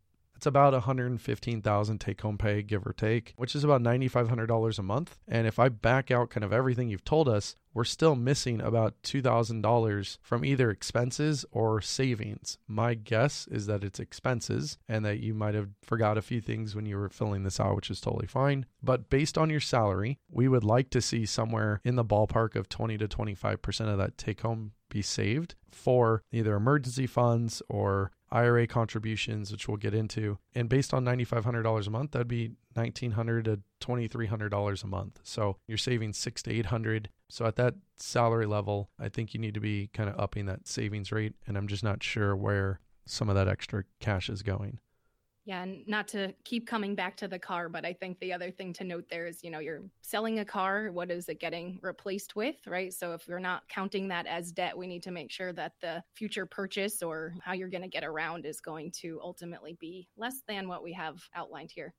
it's 0.41 0.47
about 0.47 0.73
115,000 0.73 1.99
take 1.99 2.23
home 2.23 2.39
pay, 2.39 2.63
give 2.63 2.87
or 2.87 2.95
take, 2.95 3.35
which 3.37 3.55
is 3.55 3.63
about 3.63 3.83
$9,500 3.83 4.79
a 4.79 4.83
month. 4.83 5.19
And 5.29 5.47
if 5.47 5.59
I 5.59 5.69
back 5.69 6.11
out 6.11 6.31
kind 6.31 6.43
of 6.43 6.51
everything 6.51 6.89
you've 6.89 7.05
told 7.05 7.29
us, 7.29 7.57
we're 7.75 7.85
still 7.85 8.17
missing 8.17 8.59
about 8.59 8.95
$2,000 9.03 10.17
from 10.23 10.43
either 10.43 10.71
expenses 10.71 11.45
or 11.51 11.83
savings. 11.83 12.57
My 12.67 12.95
guess 12.95 13.49
is 13.49 13.67
that 13.67 13.85
it's 13.85 14.01
expenses 14.01 14.79
and 14.89 15.05
that 15.05 15.21
you 15.21 15.35
might 15.35 15.55
have 15.55 15.69
forgot 15.83 16.17
a 16.17 16.23
few 16.23 16.41
things 16.41 16.75
when 16.75 16.87
you 16.87 16.97
were 16.97 17.11
filling 17.11 17.43
this 17.43 17.61
out, 17.61 17.77
which 17.77 17.91
is 17.91 18.01
totally 18.01 18.27
fine. 18.27 18.65
But 18.83 19.11
based 19.11 19.37
on 19.37 19.51
your 19.51 19.61
salary, 19.61 20.21
we 20.31 20.49
would 20.49 20.65
like 20.65 20.89
to 20.91 21.03
see 21.03 21.27
somewhere 21.27 21.83
in 21.85 21.97
the 21.97 22.05
ballpark 22.05 22.57
of 22.57 22.71
20 22.71 22.97
to 22.97 23.07
25% 23.07 23.93
of 23.93 23.99
that 23.99 24.17
take 24.17 24.41
home 24.41 24.73
be 24.89 25.03
saved 25.03 25.55
for 25.71 26.23
either 26.33 26.57
emergency 26.57 27.07
funds 27.07 27.63
or 27.69 28.11
IRA 28.33 28.67
contributions, 28.67 29.51
which 29.51 29.69
we'll 29.69 29.77
get 29.77 29.95
into. 29.95 30.39
And 30.55 30.69
based 30.69 30.95
on 30.95 31.05
$9,500 31.05 31.87
a 31.87 31.91
month, 31.91 32.13
that'd 32.13 32.29
be 32.29 32.53
$1,900 32.77 33.45
to 33.45 33.61
$2,300 33.81 34.85
a 34.85 34.87
month. 34.87 35.21
So 35.23 35.57
you're 35.67 35.79
saving 35.79 36.13
six 36.13 36.43
to 36.43 36.53
800. 36.53 37.11
So 37.29 37.47
at 37.47 37.57
that 37.57 37.75
salary 37.97 38.47
level, 38.47 38.91
I 38.99 39.09
think 39.09 39.35
you 39.35 39.41
need 39.41 39.55
to 39.55 39.61
be 39.61 39.91
kind 39.93 40.09
of 40.09 40.19
upping 40.19 40.47
that 40.47 40.69
savings 40.69 41.13
rate. 41.13 41.35
And 41.47 41.57
I'm 41.57 41.69
just 41.69 41.85
not 41.85 42.03
sure 42.03 42.37
where 42.37 42.81
some 43.07 43.29
of 43.29 43.35
that 43.35 43.49
extra 43.49 43.85
cash 43.99 44.29
is 44.29 44.43
going. 44.43 44.79
Yeah, 45.51 45.63
and 45.65 45.83
not 45.89 46.07
to 46.09 46.33
keep 46.45 46.65
coming 46.65 46.95
back 46.95 47.17
to 47.17 47.27
the 47.27 47.37
car, 47.37 47.69
but 47.69 47.85
I 47.85 47.93
think 47.93 48.21
the 48.21 48.33
other 48.33 48.53
thing 48.53 48.73
to 48.75 48.85
note 48.85 49.07
there 49.11 49.27
is, 49.27 49.43
you 49.43 49.51
know, 49.51 49.59
you're 49.59 49.83
selling 50.01 50.39
a 50.39 50.45
car, 50.45 50.93
what 50.93 51.11
is 51.11 51.29
it 51.29 51.41
getting 51.41 51.81
replaced 51.83 52.37
with, 52.37 52.55
right? 52.69 52.95
So 52.95 53.15
if 53.15 53.27
you're 53.27 53.41
not 53.41 53.69
counting 53.69 54.07
that 54.09 54.29
as 54.29 54.53
debt, 54.53 54.79
we 54.79 54.87
need 54.87 55.03
to 55.03 55.11
make 55.11 55.33
sure 55.33 55.53
that 55.55 55.73
the 55.81 56.05
future 56.15 56.47
purchase 56.47 57.03
or 57.03 57.35
how 57.43 57.53
you're 57.53 57.69
going 57.69 57.83
to 57.83 57.89
get 57.89 58.05
around 58.05 58.47
is 58.47 58.61
going 58.61 58.93
to 59.01 59.19
ultimately 59.25 59.77
be 59.81 60.07
less 60.17 60.41
than 60.47 60.69
what 60.69 60.85
we 60.85 60.93
have 60.93 61.21
outlined 61.35 61.73
here. 61.73 61.95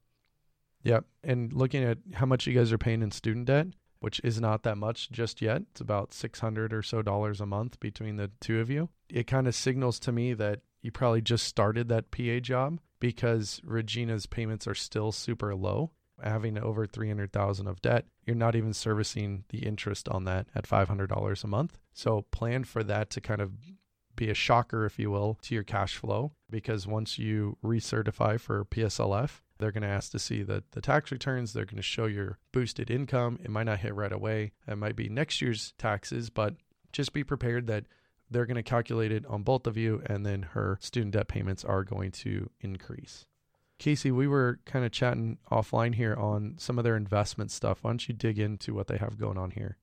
Yep. 0.83 1.03
And 1.25 1.51
looking 1.51 1.83
at 1.83 1.97
how 2.13 2.27
much 2.27 2.47
you 2.47 2.53
guys 2.53 2.71
are 2.71 2.77
paying 2.77 3.01
in 3.01 3.11
student 3.11 3.47
debt, 3.47 3.67
which 3.99 4.21
is 4.23 4.39
not 4.39 4.63
that 4.63 4.77
much 4.77 5.11
just 5.11 5.41
yet. 5.41 5.63
It's 5.71 5.81
about 5.81 6.13
600 6.13 6.71
or 6.71 6.83
so 6.83 7.01
dollars 7.01 7.41
a 7.41 7.45
month 7.45 7.81
between 7.81 8.15
the 8.15 8.31
two 8.39 8.61
of 8.61 8.69
you. 8.69 8.87
It 9.09 9.27
kind 9.27 9.45
of 9.45 9.55
signals 9.55 9.99
to 9.99 10.13
me 10.13 10.33
that 10.35 10.61
you 10.81 10.93
probably 10.93 11.21
just 11.21 11.45
started 11.45 11.89
that 11.89 12.11
PA 12.11 12.39
job 12.39 12.79
because 13.01 13.59
Regina's 13.65 14.25
payments 14.27 14.65
are 14.67 14.75
still 14.75 15.11
super 15.11 15.53
low. 15.53 15.91
Having 16.23 16.59
over 16.59 16.85
300,000 16.85 17.67
of 17.67 17.81
debt, 17.81 18.05
you're 18.25 18.35
not 18.35 18.55
even 18.55 18.73
servicing 18.73 19.43
the 19.49 19.65
interest 19.65 20.07
on 20.07 20.23
that 20.25 20.45
at 20.53 20.69
$500 20.69 21.43
a 21.43 21.47
month. 21.47 21.79
So 21.93 22.21
plan 22.31 22.63
for 22.63 22.83
that 22.83 23.09
to 23.09 23.21
kind 23.21 23.41
of 23.41 23.51
be 24.15 24.29
a 24.29 24.35
shocker, 24.35 24.85
if 24.85 24.99
you 24.99 25.09
will, 25.09 25.39
to 25.41 25.55
your 25.55 25.63
cash 25.63 25.97
flow 25.97 26.33
because 26.47 26.85
once 26.85 27.17
you 27.17 27.57
recertify 27.63 28.39
for 28.39 28.65
PSLF, 28.65 29.41
they're 29.57 29.71
going 29.71 29.81
to 29.81 29.89
ask 29.89 30.11
to 30.11 30.19
see 30.19 30.43
the, 30.43 30.63
the 30.71 30.81
tax 30.81 31.11
returns. 31.11 31.53
They're 31.53 31.65
going 31.65 31.77
to 31.77 31.81
show 31.81 32.05
your 32.05 32.37
boosted 32.51 32.91
income. 32.91 33.39
It 33.43 33.49
might 33.49 33.63
not 33.63 33.79
hit 33.79 33.95
right 33.95 34.11
away. 34.11 34.51
It 34.67 34.77
might 34.77 34.95
be 34.95 35.09
next 35.09 35.41
year's 35.41 35.73
taxes, 35.79 36.29
but 36.29 36.55
just 36.91 37.13
be 37.13 37.23
prepared 37.23 37.65
that 37.67 37.85
they're 38.31 38.45
going 38.45 38.55
to 38.55 38.63
calculate 38.63 39.11
it 39.11 39.25
on 39.27 39.43
both 39.43 39.67
of 39.67 39.77
you, 39.77 40.01
and 40.05 40.25
then 40.25 40.41
her 40.41 40.79
student 40.81 41.13
debt 41.13 41.27
payments 41.27 41.63
are 41.63 41.83
going 41.83 42.11
to 42.11 42.49
increase. 42.61 43.27
Kayse, 43.79 44.11
we 44.11 44.27
were 44.27 44.59
kind 44.65 44.85
of 44.85 44.91
chatting 44.91 45.37
offline 45.51 45.95
here 45.95 46.15
on 46.15 46.55
some 46.57 46.77
of 46.77 46.83
their 46.83 46.95
investment 46.95 47.51
stuff. 47.51 47.79
Why 47.81 47.91
don't 47.91 48.07
you 48.07 48.13
dig 48.13 48.39
into 48.39 48.73
what 48.73 48.87
they 48.87 48.97
have 48.97 49.17
going 49.17 49.37
on 49.37 49.51
here? 49.51 49.77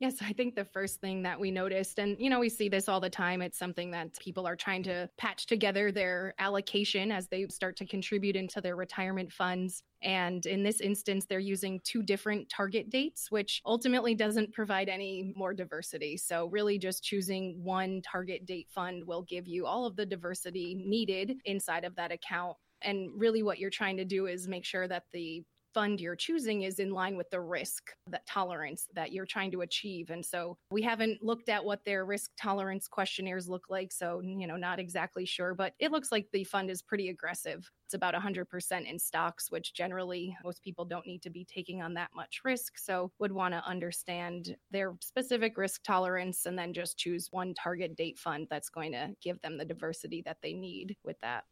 Yes, 0.00 0.18
I 0.22 0.32
think 0.32 0.54
the 0.54 0.64
first 0.64 1.00
thing 1.00 1.22
that 1.24 1.40
we 1.40 1.50
noticed, 1.50 1.98
and 1.98 2.16
you 2.20 2.30
know, 2.30 2.38
we 2.38 2.48
see 2.48 2.68
this 2.68 2.88
all 2.88 3.00
the 3.00 3.10
time, 3.10 3.42
it's 3.42 3.58
something 3.58 3.90
that 3.90 4.16
people 4.20 4.46
are 4.46 4.54
trying 4.54 4.84
to 4.84 5.10
patch 5.18 5.46
together 5.46 5.90
their 5.90 6.34
allocation 6.38 7.10
as 7.10 7.26
they 7.26 7.48
start 7.48 7.76
to 7.78 7.86
contribute 7.86 8.36
into 8.36 8.60
their 8.60 8.76
retirement 8.76 9.32
funds. 9.32 9.82
And 10.00 10.46
in 10.46 10.62
this 10.62 10.80
instance, 10.80 11.26
they're 11.26 11.40
using 11.40 11.80
two 11.82 12.04
different 12.04 12.48
target 12.48 12.90
dates, 12.90 13.28
which 13.32 13.60
ultimately 13.66 14.14
doesn't 14.14 14.52
provide 14.52 14.88
any 14.88 15.32
more 15.34 15.52
diversity. 15.52 16.16
So, 16.16 16.46
really, 16.46 16.78
just 16.78 17.02
choosing 17.02 17.60
one 17.64 18.00
target 18.00 18.46
date 18.46 18.68
fund 18.70 19.04
will 19.04 19.22
give 19.22 19.48
you 19.48 19.66
all 19.66 19.84
of 19.84 19.96
the 19.96 20.06
diversity 20.06 20.76
needed 20.76 21.38
inside 21.44 21.84
of 21.84 21.96
that 21.96 22.12
account. 22.12 22.56
And 22.82 23.10
really, 23.16 23.42
what 23.42 23.58
you're 23.58 23.68
trying 23.68 23.96
to 23.96 24.04
do 24.04 24.26
is 24.26 24.46
make 24.46 24.64
sure 24.64 24.86
that 24.86 25.06
the 25.12 25.42
fund 25.78 26.00
you're 26.00 26.16
choosing 26.16 26.62
is 26.62 26.80
in 26.80 26.90
line 26.90 27.16
with 27.16 27.30
the 27.30 27.40
risk 27.40 27.92
that 28.08 28.26
tolerance 28.26 28.88
that 28.96 29.12
you're 29.12 29.24
trying 29.24 29.48
to 29.48 29.60
achieve. 29.60 30.10
And 30.10 30.26
so 30.26 30.58
we 30.72 30.82
haven't 30.82 31.22
looked 31.22 31.48
at 31.48 31.64
what 31.64 31.84
their 31.84 32.04
risk 32.04 32.32
tolerance 32.36 32.88
questionnaires 32.88 33.48
look 33.48 33.66
like 33.70 33.92
so 33.92 34.20
you 34.20 34.48
know 34.48 34.56
not 34.56 34.80
exactly 34.80 35.24
sure 35.24 35.54
but 35.54 35.74
it 35.78 35.92
looks 35.92 36.10
like 36.10 36.26
the 36.32 36.42
fund 36.42 36.68
is 36.68 36.82
pretty 36.82 37.10
aggressive. 37.10 37.70
It's 37.86 37.94
about 37.94 38.14
100% 38.14 38.90
in 38.90 38.98
stocks 38.98 39.52
which 39.52 39.72
generally 39.72 40.36
most 40.42 40.64
people 40.64 40.84
don't 40.84 41.06
need 41.06 41.22
to 41.22 41.30
be 41.30 41.44
taking 41.44 41.80
on 41.80 41.94
that 41.94 42.10
much 42.12 42.40
risk 42.44 42.76
so 42.76 43.12
would 43.20 43.30
want 43.30 43.54
to 43.54 43.64
understand 43.64 44.56
their 44.72 44.96
specific 45.00 45.56
risk 45.56 45.84
tolerance 45.84 46.46
and 46.46 46.58
then 46.58 46.72
just 46.72 46.98
choose 46.98 47.28
one 47.30 47.54
target 47.54 47.94
date 47.94 48.18
fund 48.18 48.48
that's 48.50 48.68
going 48.68 48.90
to 48.90 49.10
give 49.22 49.40
them 49.42 49.56
the 49.56 49.64
diversity 49.64 50.22
that 50.26 50.38
they 50.42 50.54
need 50.54 50.96
with 51.04 51.20
that. 51.20 51.44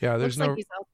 Yeah 0.00 0.16
there's 0.16 0.38
Looks 0.38 0.48
no 0.48 0.54
like 0.54 0.86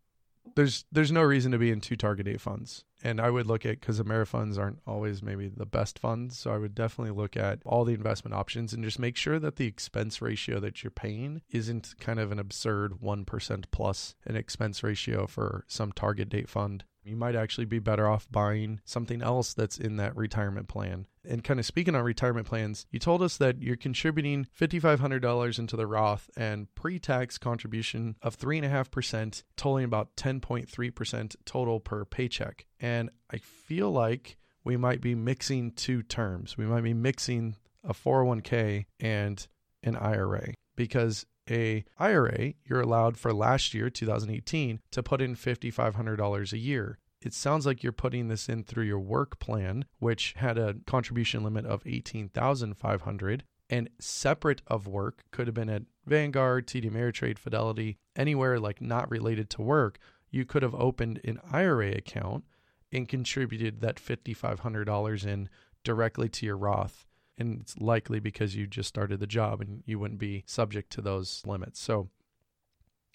there's 0.54 0.84
there's 0.92 1.12
no 1.12 1.22
reason 1.22 1.52
to 1.52 1.58
be 1.58 1.70
in 1.70 1.80
two 1.80 1.96
target 1.96 2.26
date 2.26 2.40
funds. 2.40 2.84
And 3.02 3.20
I 3.20 3.28
would 3.28 3.46
look 3.46 3.66
at 3.66 3.80
because 3.80 4.00
Amerifunds 4.00 4.58
aren't 4.58 4.80
always 4.86 5.22
maybe 5.22 5.48
the 5.48 5.66
best 5.66 5.98
funds. 5.98 6.38
So 6.38 6.52
I 6.52 6.58
would 6.58 6.74
definitely 6.74 7.14
look 7.14 7.36
at 7.36 7.60
all 7.66 7.84
the 7.84 7.92
investment 7.92 8.34
options 8.34 8.72
and 8.72 8.82
just 8.82 8.98
make 8.98 9.16
sure 9.16 9.38
that 9.38 9.56
the 9.56 9.66
expense 9.66 10.22
ratio 10.22 10.58
that 10.60 10.82
you're 10.82 10.90
paying 10.90 11.42
isn't 11.50 11.94
kind 12.00 12.18
of 12.18 12.32
an 12.32 12.38
absurd 12.38 12.94
1% 13.02 13.64
plus 13.70 14.14
an 14.24 14.36
expense 14.36 14.82
ratio 14.82 15.26
for 15.26 15.64
some 15.68 15.92
target 15.92 16.30
date 16.30 16.48
fund. 16.48 16.84
You 17.02 17.16
might 17.16 17.36
actually 17.36 17.66
be 17.66 17.78
better 17.78 18.08
off 18.08 18.26
buying 18.30 18.80
something 18.86 19.20
else 19.20 19.52
that's 19.52 19.76
in 19.76 19.96
that 19.96 20.16
retirement 20.16 20.68
plan. 20.68 21.06
And 21.28 21.42
kind 21.42 21.60
of 21.60 21.66
speaking 21.66 21.94
on 21.94 22.02
retirement 22.04 22.46
plans, 22.46 22.86
you 22.90 22.98
told 22.98 23.22
us 23.22 23.36
that 23.38 23.62
you're 23.62 23.76
contributing 23.76 24.46
$5,500 24.58 25.58
into 25.58 25.76
the 25.76 25.86
Roth 25.86 26.30
and 26.36 26.72
pre 26.74 26.98
tax 26.98 27.38
contribution 27.38 28.16
of 28.22 28.38
3.5%, 28.38 29.42
totaling 29.56 29.84
about 29.84 30.16
10.3% 30.16 31.36
total 31.44 31.80
per 31.80 32.04
paycheck. 32.04 32.66
And 32.80 33.10
I 33.30 33.38
feel 33.38 33.90
like 33.90 34.36
we 34.64 34.76
might 34.76 35.00
be 35.00 35.14
mixing 35.14 35.72
two 35.72 36.02
terms. 36.02 36.56
We 36.56 36.64
might 36.64 36.82
be 36.82 36.94
mixing 36.94 37.56
a 37.84 37.92
401k 37.92 38.86
and 38.98 39.46
an 39.82 39.96
IRA 39.96 40.54
because 40.74 41.26
a 41.50 41.84
IRA, 41.98 42.54
you're 42.64 42.80
allowed 42.80 43.18
for 43.18 43.32
last 43.32 43.74
year, 43.74 43.90
2018, 43.90 44.80
to 44.92 45.02
put 45.02 45.20
in 45.20 45.36
$5,500 45.36 46.52
a 46.52 46.58
year. 46.58 46.98
It 47.24 47.32
sounds 47.32 47.64
like 47.64 47.82
you're 47.82 47.92
putting 47.92 48.28
this 48.28 48.50
in 48.50 48.64
through 48.64 48.84
your 48.84 49.00
work 49.00 49.38
plan, 49.38 49.86
which 49.98 50.34
had 50.36 50.58
a 50.58 50.76
contribution 50.86 51.42
limit 51.42 51.64
of 51.64 51.82
18,500 51.86 53.44
and 53.70 53.88
separate 53.98 54.60
of 54.66 54.86
work 54.86 55.24
could 55.30 55.46
have 55.46 55.54
been 55.54 55.70
at 55.70 55.84
Vanguard, 56.04 56.66
TD 56.66 56.90
Ameritrade, 56.90 57.38
Fidelity, 57.38 57.96
anywhere 58.14 58.60
like 58.60 58.82
not 58.82 59.10
related 59.10 59.48
to 59.50 59.62
work, 59.62 59.98
you 60.30 60.44
could 60.44 60.62
have 60.62 60.74
opened 60.74 61.18
an 61.24 61.40
IRA 61.50 61.92
account 61.92 62.44
and 62.92 63.08
contributed 63.08 63.80
that 63.80 63.96
$5,500 63.96 65.26
in 65.26 65.48
directly 65.82 66.28
to 66.28 66.44
your 66.44 66.58
Roth. 66.58 67.06
And 67.38 67.62
it's 67.62 67.78
likely 67.78 68.20
because 68.20 68.54
you 68.54 68.66
just 68.66 68.90
started 68.90 69.18
the 69.18 69.26
job 69.26 69.62
and 69.62 69.82
you 69.86 69.98
wouldn't 69.98 70.20
be 70.20 70.44
subject 70.46 70.92
to 70.92 71.00
those 71.00 71.42
limits. 71.46 71.80
So 71.80 72.10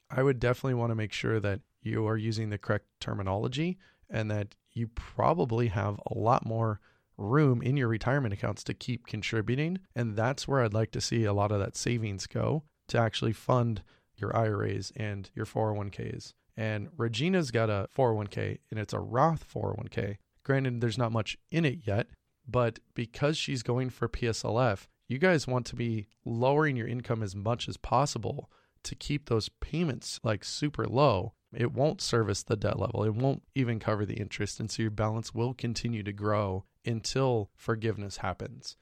I 0.09 0.23
would 0.23 0.39
definitely 0.39 0.73
want 0.73 0.89
to 0.89 0.95
make 0.95 1.13
sure 1.13 1.39
that 1.39 1.61
you 1.83 2.07
are 2.07 2.17
using 2.17 2.49
the 2.49 2.57
correct 2.57 2.87
terminology 2.99 3.77
and 4.09 4.29
that 4.31 4.55
you 4.71 4.87
probably 4.87 5.67
have 5.67 5.99
a 6.07 6.17
lot 6.17 6.45
more 6.45 6.79
room 7.17 7.61
in 7.61 7.77
your 7.77 7.87
retirement 7.87 8.33
accounts 8.33 8.63
to 8.63 8.73
keep 8.73 9.05
contributing. 9.05 9.79
And 9.95 10.15
that's 10.15 10.47
where 10.47 10.63
I'd 10.63 10.73
like 10.73 10.91
to 10.91 11.01
see 11.01 11.25
a 11.25 11.33
lot 11.33 11.51
of 11.51 11.59
that 11.59 11.75
savings 11.75 12.27
go 12.27 12.63
to 12.87 12.97
actually 12.97 13.33
fund 13.33 13.83
your 14.15 14.35
IRAs 14.35 14.91
and 14.95 15.29
your 15.33 15.45
401ks. 15.45 16.33
And 16.57 16.89
Regina's 16.97 17.51
got 17.51 17.69
a 17.69 17.87
401k 17.95 18.59
and 18.69 18.79
it's 18.79 18.93
a 18.93 18.99
Roth 18.99 19.45
401k. 19.53 20.17
Granted, 20.43 20.81
there's 20.81 20.97
not 20.97 21.11
much 21.11 21.37
in 21.51 21.65
it 21.65 21.79
yet, 21.85 22.07
but 22.47 22.79
because 22.95 23.37
she's 23.37 23.63
going 23.63 23.89
for 23.89 24.09
PSLF, 24.09 24.87
you 25.07 25.17
guys 25.17 25.47
want 25.47 25.65
to 25.67 25.75
be 25.75 26.07
lowering 26.25 26.75
your 26.75 26.87
income 26.87 27.23
as 27.23 27.35
much 27.35 27.67
as 27.67 27.77
possible 27.77 28.49
to 28.83 28.95
keep 28.95 29.27
those 29.27 29.49
payments 29.49 30.19
like 30.23 30.43
super 30.43 30.85
low. 30.85 31.33
It 31.53 31.73
won't 31.73 32.01
service 32.01 32.43
the 32.43 32.55
debt 32.55 32.79
level. 32.79 33.03
It 33.03 33.15
won't 33.15 33.43
even 33.55 33.79
cover 33.79 34.05
the 34.05 34.19
interest. 34.19 34.59
And 34.59 34.69
so 34.69 34.83
your 34.83 34.91
balance 34.91 35.33
will 35.33 35.53
continue 35.53 36.03
to 36.03 36.13
grow 36.13 36.65
until 36.85 37.49
forgiveness 37.55 38.17
happens. 38.17 38.77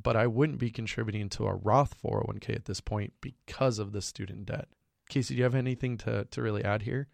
But 0.00 0.16
I 0.16 0.26
wouldn't 0.26 0.58
be 0.58 0.70
contributing 0.70 1.28
to 1.30 1.46
a 1.46 1.54
Roth 1.54 1.94
401k 2.02 2.54
at 2.54 2.64
this 2.66 2.80
point 2.80 3.14
because 3.20 3.78
of 3.78 3.92
the 3.92 4.02
student 4.02 4.46
debt. 4.46 4.68
Kayse, 5.10 5.28
do 5.28 5.34
you 5.34 5.42
have 5.42 5.54
anything 5.54 5.96
to, 5.98 6.24
to 6.24 6.42
really 6.42 6.64
add 6.64 6.82
here? 6.82 7.08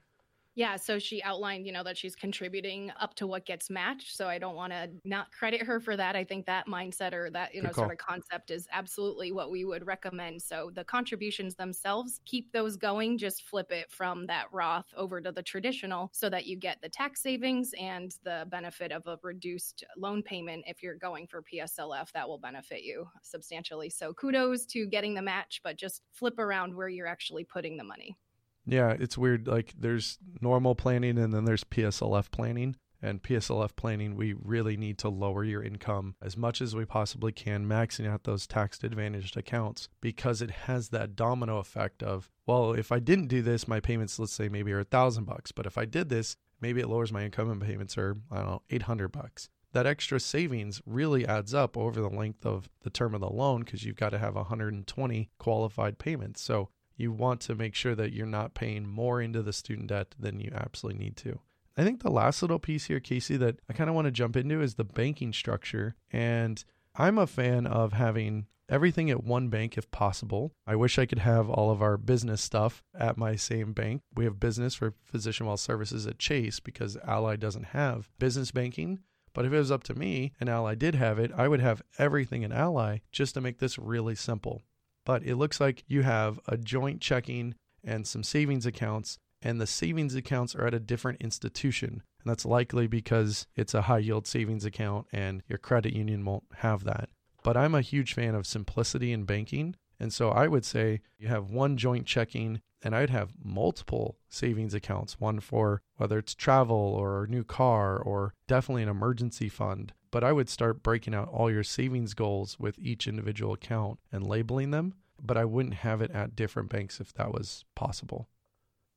Yeah, 0.54 0.76
so 0.76 0.98
she 0.98 1.22
outlined, 1.22 1.66
you 1.66 1.72
know, 1.72 1.82
that 1.82 1.96
she's 1.96 2.14
contributing 2.14 2.92
up 3.00 3.14
to 3.14 3.26
what 3.26 3.46
gets 3.46 3.70
matched. 3.70 4.14
So 4.14 4.28
I 4.28 4.36
don't 4.36 4.54
want 4.54 4.74
to 4.74 4.90
not 5.02 5.32
credit 5.32 5.62
her 5.62 5.80
for 5.80 5.96
that. 5.96 6.14
I 6.14 6.24
think 6.24 6.44
that 6.44 6.66
mindset 6.66 7.14
or 7.14 7.30
that, 7.30 7.54
you 7.54 7.62
know, 7.62 7.72
sort 7.72 7.90
of 7.90 7.96
concept 7.96 8.50
is 8.50 8.68
absolutely 8.70 9.32
what 9.32 9.50
we 9.50 9.64
would 9.64 9.86
recommend. 9.86 10.42
So 10.42 10.70
the 10.74 10.84
contributions 10.84 11.54
themselves, 11.54 12.20
keep 12.26 12.52
those 12.52 12.76
going, 12.76 13.16
just 13.16 13.44
flip 13.44 13.72
it 13.72 13.90
from 13.90 14.26
that 14.26 14.46
Roth 14.52 14.92
over 14.94 15.22
to 15.22 15.32
the 15.32 15.42
traditional 15.42 16.10
so 16.12 16.28
that 16.28 16.44
you 16.44 16.58
get 16.58 16.82
the 16.82 16.88
tax 16.90 17.22
savings 17.22 17.72
and 17.80 18.14
the 18.22 18.46
benefit 18.50 18.92
of 18.92 19.06
a 19.06 19.18
reduced 19.22 19.84
loan 19.96 20.22
payment 20.22 20.64
if 20.66 20.82
you're 20.82 20.96
going 20.96 21.26
for 21.26 21.42
PSLF 21.42 22.12
that 22.12 22.28
will 22.28 22.38
benefit 22.38 22.82
you 22.82 23.08
substantially. 23.22 23.88
So 23.88 24.12
kudos 24.12 24.66
to 24.66 24.86
getting 24.86 25.14
the 25.14 25.22
match, 25.22 25.62
but 25.64 25.78
just 25.78 26.02
flip 26.12 26.38
around 26.38 26.74
where 26.74 26.90
you're 26.90 27.06
actually 27.06 27.44
putting 27.44 27.78
the 27.78 27.84
money. 27.84 28.18
Yeah, 28.66 28.90
it's 28.98 29.18
weird. 29.18 29.46
Like 29.46 29.74
there's 29.78 30.18
normal 30.40 30.74
planning 30.74 31.18
and 31.18 31.32
then 31.32 31.44
there's 31.44 31.64
PSLF 31.64 32.30
planning. 32.30 32.76
And 33.04 33.20
PSLF 33.20 33.74
planning, 33.74 34.14
we 34.14 34.32
really 34.32 34.76
need 34.76 34.96
to 34.98 35.08
lower 35.08 35.42
your 35.42 35.60
income 35.60 36.14
as 36.22 36.36
much 36.36 36.62
as 36.62 36.76
we 36.76 36.84
possibly 36.84 37.32
can, 37.32 37.66
maxing 37.66 38.08
out 38.08 38.22
those 38.22 38.46
tax 38.46 38.78
advantaged 38.84 39.36
accounts 39.36 39.88
because 40.00 40.40
it 40.40 40.52
has 40.52 40.90
that 40.90 41.16
domino 41.16 41.58
effect 41.58 42.04
of, 42.04 42.30
well, 42.46 42.72
if 42.72 42.92
I 42.92 43.00
didn't 43.00 43.26
do 43.26 43.42
this, 43.42 43.66
my 43.66 43.80
payments, 43.80 44.20
let's 44.20 44.32
say 44.32 44.48
maybe 44.48 44.70
are 44.72 44.78
a 44.78 44.84
thousand 44.84 45.24
bucks. 45.24 45.50
But 45.50 45.66
if 45.66 45.76
I 45.76 45.84
did 45.84 46.10
this, 46.10 46.36
maybe 46.60 46.80
it 46.80 46.88
lowers 46.88 47.12
my 47.12 47.24
income 47.24 47.50
and 47.50 47.60
payments 47.60 47.98
are, 47.98 48.18
I 48.30 48.36
don't 48.36 48.46
know, 48.46 48.62
800 48.70 49.08
bucks. 49.08 49.48
That 49.72 49.86
extra 49.86 50.20
savings 50.20 50.80
really 50.86 51.26
adds 51.26 51.54
up 51.54 51.76
over 51.76 52.00
the 52.00 52.08
length 52.08 52.46
of 52.46 52.68
the 52.82 52.90
term 52.90 53.14
of 53.14 53.20
the 53.20 53.30
loan 53.30 53.62
because 53.62 53.82
you've 53.84 53.96
got 53.96 54.10
to 54.10 54.18
have 54.18 54.36
120 54.36 55.30
qualified 55.38 55.98
payments. 55.98 56.40
So 56.40 56.68
you 56.96 57.12
want 57.12 57.40
to 57.42 57.54
make 57.54 57.74
sure 57.74 57.94
that 57.94 58.12
you're 58.12 58.26
not 58.26 58.54
paying 58.54 58.86
more 58.86 59.20
into 59.20 59.42
the 59.42 59.52
student 59.52 59.88
debt 59.88 60.14
than 60.18 60.40
you 60.40 60.50
absolutely 60.54 61.04
need 61.04 61.16
to. 61.18 61.40
I 61.76 61.84
think 61.84 62.02
the 62.02 62.10
last 62.10 62.42
little 62.42 62.58
piece 62.58 62.84
here, 62.86 63.00
Kayse, 63.00 63.38
that 63.38 63.60
I 63.68 63.72
kind 63.72 63.88
of 63.88 63.96
want 63.96 64.06
to 64.06 64.12
jump 64.12 64.36
into 64.36 64.60
is 64.60 64.74
the 64.74 64.84
banking 64.84 65.32
structure. 65.32 65.96
And 66.10 66.62
I'm 66.94 67.16
a 67.16 67.26
fan 67.26 67.66
of 67.66 67.94
having 67.94 68.46
everything 68.68 69.10
at 69.10 69.24
one 69.24 69.48
bank 69.48 69.76
if 69.76 69.90
possible. 69.90 70.52
I 70.66 70.76
wish 70.76 70.98
I 70.98 71.06
could 71.06 71.20
have 71.20 71.48
all 71.48 71.70
of 71.70 71.82
our 71.82 71.96
business 71.96 72.42
stuff 72.42 72.82
at 72.94 73.16
my 73.16 73.36
same 73.36 73.72
bank. 73.72 74.02
We 74.14 74.24
have 74.24 74.40
business 74.40 74.74
for 74.74 74.94
Physician 75.04 75.46
Wealth 75.46 75.60
Services 75.60 76.06
at 76.06 76.18
Chase 76.18 76.60
because 76.60 76.96
Ally 77.06 77.36
doesn't 77.36 77.66
have 77.66 78.10
business 78.18 78.50
banking. 78.50 79.00
But 79.34 79.46
if 79.46 79.52
it 79.52 79.58
was 79.58 79.70
up 79.70 79.82
to 79.84 79.94
me 79.94 80.32
and 80.40 80.50
Ally 80.50 80.74
did 80.74 80.94
have 80.94 81.18
it, 81.18 81.32
I 81.34 81.48
would 81.48 81.60
have 81.60 81.82
everything 81.98 82.42
in 82.42 82.52
Ally 82.52 82.98
just 83.12 83.34
to 83.34 83.40
make 83.40 83.58
this 83.58 83.78
really 83.78 84.14
simple 84.14 84.62
but 85.04 85.22
it 85.24 85.36
looks 85.36 85.60
like 85.60 85.84
you 85.86 86.02
have 86.02 86.38
a 86.46 86.56
joint 86.56 87.00
checking 87.00 87.54
and 87.84 88.06
some 88.06 88.22
savings 88.22 88.66
accounts, 88.66 89.18
and 89.40 89.60
the 89.60 89.66
savings 89.66 90.14
accounts 90.14 90.54
are 90.54 90.66
at 90.66 90.74
a 90.74 90.80
different 90.80 91.20
institution. 91.20 92.02
And 92.22 92.30
that's 92.30 92.44
likely 92.44 92.86
because 92.86 93.46
it's 93.56 93.74
a 93.74 93.82
high 93.82 93.98
yield 93.98 94.26
savings 94.26 94.64
account 94.64 95.06
and 95.12 95.42
your 95.48 95.58
credit 95.58 95.92
union 95.92 96.24
won't 96.24 96.44
have 96.58 96.84
that. 96.84 97.08
But 97.42 97.56
I'm 97.56 97.74
a 97.74 97.80
huge 97.80 98.14
fan 98.14 98.36
of 98.36 98.46
simplicity 98.46 99.12
in 99.12 99.24
banking. 99.24 99.74
And 100.02 100.12
so 100.12 100.28
I 100.30 100.48
would 100.48 100.66
say 100.66 101.00
you 101.16 101.28
have 101.28 101.48
one 101.48 101.78
joint 101.78 102.06
checking, 102.06 102.60
and 102.82 102.94
I'd 102.94 103.10
have 103.10 103.32
multiple 103.42 104.18
savings 104.28 104.74
accounts 104.74 105.18
one 105.18 105.40
for 105.40 105.80
whether 105.96 106.18
it's 106.18 106.34
travel 106.34 106.76
or 106.76 107.24
a 107.24 107.28
new 107.28 107.44
car 107.44 107.96
or 107.96 108.34
definitely 108.46 108.82
an 108.82 108.88
emergency 108.90 109.48
fund 109.48 109.94
but 110.12 110.22
I 110.22 110.30
would 110.30 110.48
start 110.48 110.84
breaking 110.84 111.14
out 111.14 111.28
all 111.28 111.50
your 111.50 111.64
savings 111.64 112.14
goals 112.14 112.60
with 112.60 112.78
each 112.78 113.08
individual 113.08 113.54
account 113.54 113.98
and 114.12 114.24
labeling 114.24 114.70
them. 114.70 114.94
But 115.20 115.36
I 115.36 115.44
wouldn't 115.44 115.76
have 115.76 116.02
it 116.02 116.10
at 116.10 116.36
different 116.36 116.68
banks 116.68 117.00
if 117.00 117.12
that 117.14 117.32
was 117.32 117.64
possible. 117.74 118.28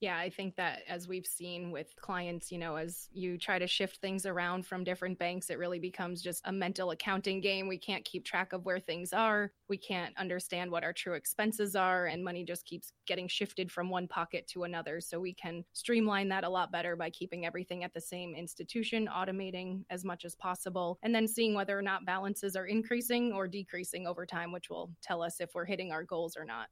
Yeah, 0.01 0.17
I 0.17 0.29
think 0.29 0.57
that 0.57 0.81
as 0.89 1.07
we've 1.07 1.25
seen 1.25 1.71
with 1.71 1.95
clients, 1.95 2.51
you 2.51 2.57
know, 2.57 2.75
as 2.75 3.07
you 3.13 3.37
try 3.37 3.57
to 3.57 3.65
shift 3.65 3.97
things 3.97 4.25
around 4.25 4.65
from 4.65 4.83
different 4.83 5.17
banks, 5.17 5.49
it 5.49 5.57
really 5.57 5.79
becomes 5.79 6.21
just 6.21 6.41
a 6.45 6.51
mental 6.51 6.91
accounting 6.91 7.39
game. 7.39 7.67
We 7.69 7.77
can't 7.77 8.03
keep 8.03 8.25
track 8.25 8.51
of 8.51 8.65
where 8.65 8.79
things 8.79 9.13
are. 9.13 9.53
We 9.69 9.77
can't 9.77 10.15
understand 10.17 10.69
what 10.69 10.83
our 10.83 10.91
true 10.91 11.13
expenses 11.13 11.77
are, 11.77 12.07
and 12.07 12.23
money 12.23 12.43
just 12.43 12.65
keeps 12.65 12.91
getting 13.07 13.29
shifted 13.29 13.71
from 13.71 13.89
one 13.89 14.07
pocket 14.07 14.47
to 14.49 14.65
another. 14.65 14.99
So 14.99 15.19
we 15.19 15.33
can 15.33 15.63
streamline 15.71 16.27
that 16.29 16.43
a 16.43 16.49
lot 16.49 16.73
better 16.73 16.97
by 16.97 17.09
keeping 17.09 17.45
everything 17.45 17.85
at 17.85 17.93
the 17.93 18.01
same 18.01 18.35
institution, 18.35 19.07
automating 19.07 19.85
as 19.89 20.03
much 20.03 20.25
as 20.25 20.35
possible, 20.35 20.99
and 21.03 21.15
then 21.15 21.27
seeing 21.27 21.53
whether 21.55 21.77
or 21.77 21.81
not 21.81 22.05
balances 22.05 22.57
are 22.57 22.67
increasing 22.67 23.31
or 23.31 23.47
decreasing 23.47 24.07
over 24.07 24.25
time, 24.25 24.51
which 24.51 24.69
will 24.69 24.91
tell 25.01 25.23
us 25.23 25.39
if 25.39 25.55
we're 25.55 25.65
hitting 25.65 25.93
our 25.93 26.03
goals 26.03 26.35
or 26.35 26.43
not. 26.43 26.67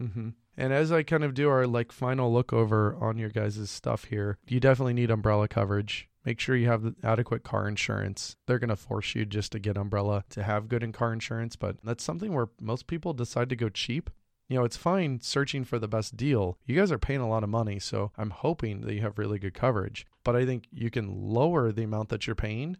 Mm-hmm. 0.00 0.30
And 0.56 0.72
as 0.72 0.92
I 0.92 1.02
kind 1.02 1.24
of 1.24 1.34
do 1.34 1.48
our 1.48 1.66
like 1.66 1.92
final 1.92 2.32
look 2.32 2.52
over 2.52 2.96
on 3.00 3.18
your 3.18 3.30
guys' 3.30 3.70
stuff 3.70 4.04
here, 4.04 4.38
you 4.46 4.60
definitely 4.60 4.94
need 4.94 5.10
umbrella 5.10 5.48
coverage. 5.48 6.08
Make 6.24 6.38
sure 6.38 6.54
you 6.54 6.68
have 6.68 6.94
adequate 7.02 7.42
car 7.42 7.66
insurance. 7.66 8.36
They're 8.46 8.58
going 8.58 8.68
to 8.68 8.76
force 8.76 9.14
you 9.14 9.24
just 9.24 9.52
to 9.52 9.58
get 9.58 9.76
umbrella 9.76 10.24
to 10.30 10.42
have 10.42 10.68
good 10.68 10.82
in 10.82 10.92
car 10.92 11.12
insurance, 11.12 11.56
but 11.56 11.76
that's 11.82 12.04
something 12.04 12.32
where 12.32 12.48
most 12.60 12.86
people 12.86 13.12
decide 13.12 13.48
to 13.48 13.56
go 13.56 13.68
cheap. 13.68 14.08
You 14.48 14.58
know, 14.58 14.64
it's 14.64 14.76
fine 14.76 15.20
searching 15.20 15.64
for 15.64 15.78
the 15.78 15.88
best 15.88 16.16
deal. 16.16 16.58
You 16.66 16.76
guys 16.76 16.92
are 16.92 16.98
paying 16.98 17.20
a 17.20 17.28
lot 17.28 17.42
of 17.42 17.48
money, 17.48 17.78
so 17.78 18.12
I'm 18.18 18.30
hoping 18.30 18.82
that 18.82 18.92
you 18.92 19.00
have 19.00 19.18
really 19.18 19.38
good 19.38 19.54
coverage. 19.54 20.06
But 20.22 20.36
I 20.36 20.44
think 20.44 20.66
you 20.70 20.90
can 20.90 21.10
lower 21.10 21.72
the 21.72 21.84
amount 21.84 22.10
that 22.10 22.26
you're 22.26 22.36
paying 22.36 22.76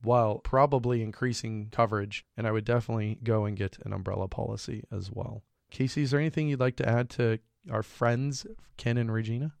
while 0.00 0.38
probably 0.38 1.02
increasing 1.02 1.68
coverage. 1.70 2.24
And 2.36 2.46
I 2.46 2.52
would 2.52 2.64
definitely 2.64 3.18
go 3.22 3.44
and 3.44 3.56
get 3.56 3.78
an 3.84 3.92
umbrella 3.92 4.28
policy 4.28 4.84
as 4.92 5.10
well. 5.10 5.42
Kayse, 5.72 6.02
is 6.02 6.10
there 6.10 6.20
anything 6.20 6.48
you'd 6.48 6.60
like 6.60 6.76
to 6.76 6.88
add 6.88 7.10
to 7.10 7.38
our 7.70 7.82
friends, 7.82 8.46
Ken 8.76 8.98
and 8.98 9.12
Regina? 9.12 9.54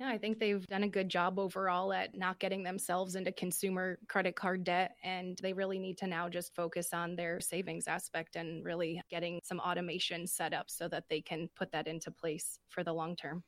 Yeah, 0.00 0.08
I 0.08 0.18
think 0.18 0.40
they've 0.40 0.66
done 0.66 0.82
a 0.82 0.88
good 0.88 1.08
job 1.08 1.38
overall 1.38 1.92
at 1.92 2.16
not 2.16 2.40
getting 2.40 2.64
themselves 2.64 3.14
into 3.14 3.30
consumer 3.30 3.98
credit 4.08 4.34
card 4.34 4.64
debt. 4.64 4.96
And 5.04 5.38
they 5.40 5.52
really 5.52 5.78
need 5.78 5.98
to 5.98 6.08
now 6.08 6.28
just 6.28 6.56
focus 6.56 6.88
on 6.92 7.14
their 7.14 7.40
savings 7.40 7.86
aspect 7.86 8.34
and 8.34 8.64
really 8.64 9.00
getting 9.10 9.38
some 9.44 9.60
automation 9.60 10.26
set 10.26 10.54
up 10.54 10.70
so 10.70 10.88
that 10.88 11.04
they 11.08 11.20
can 11.20 11.48
put 11.54 11.70
that 11.70 11.86
into 11.86 12.10
place 12.10 12.58
for 12.68 12.82
the 12.82 12.92
long 12.92 13.14
term. 13.14 13.44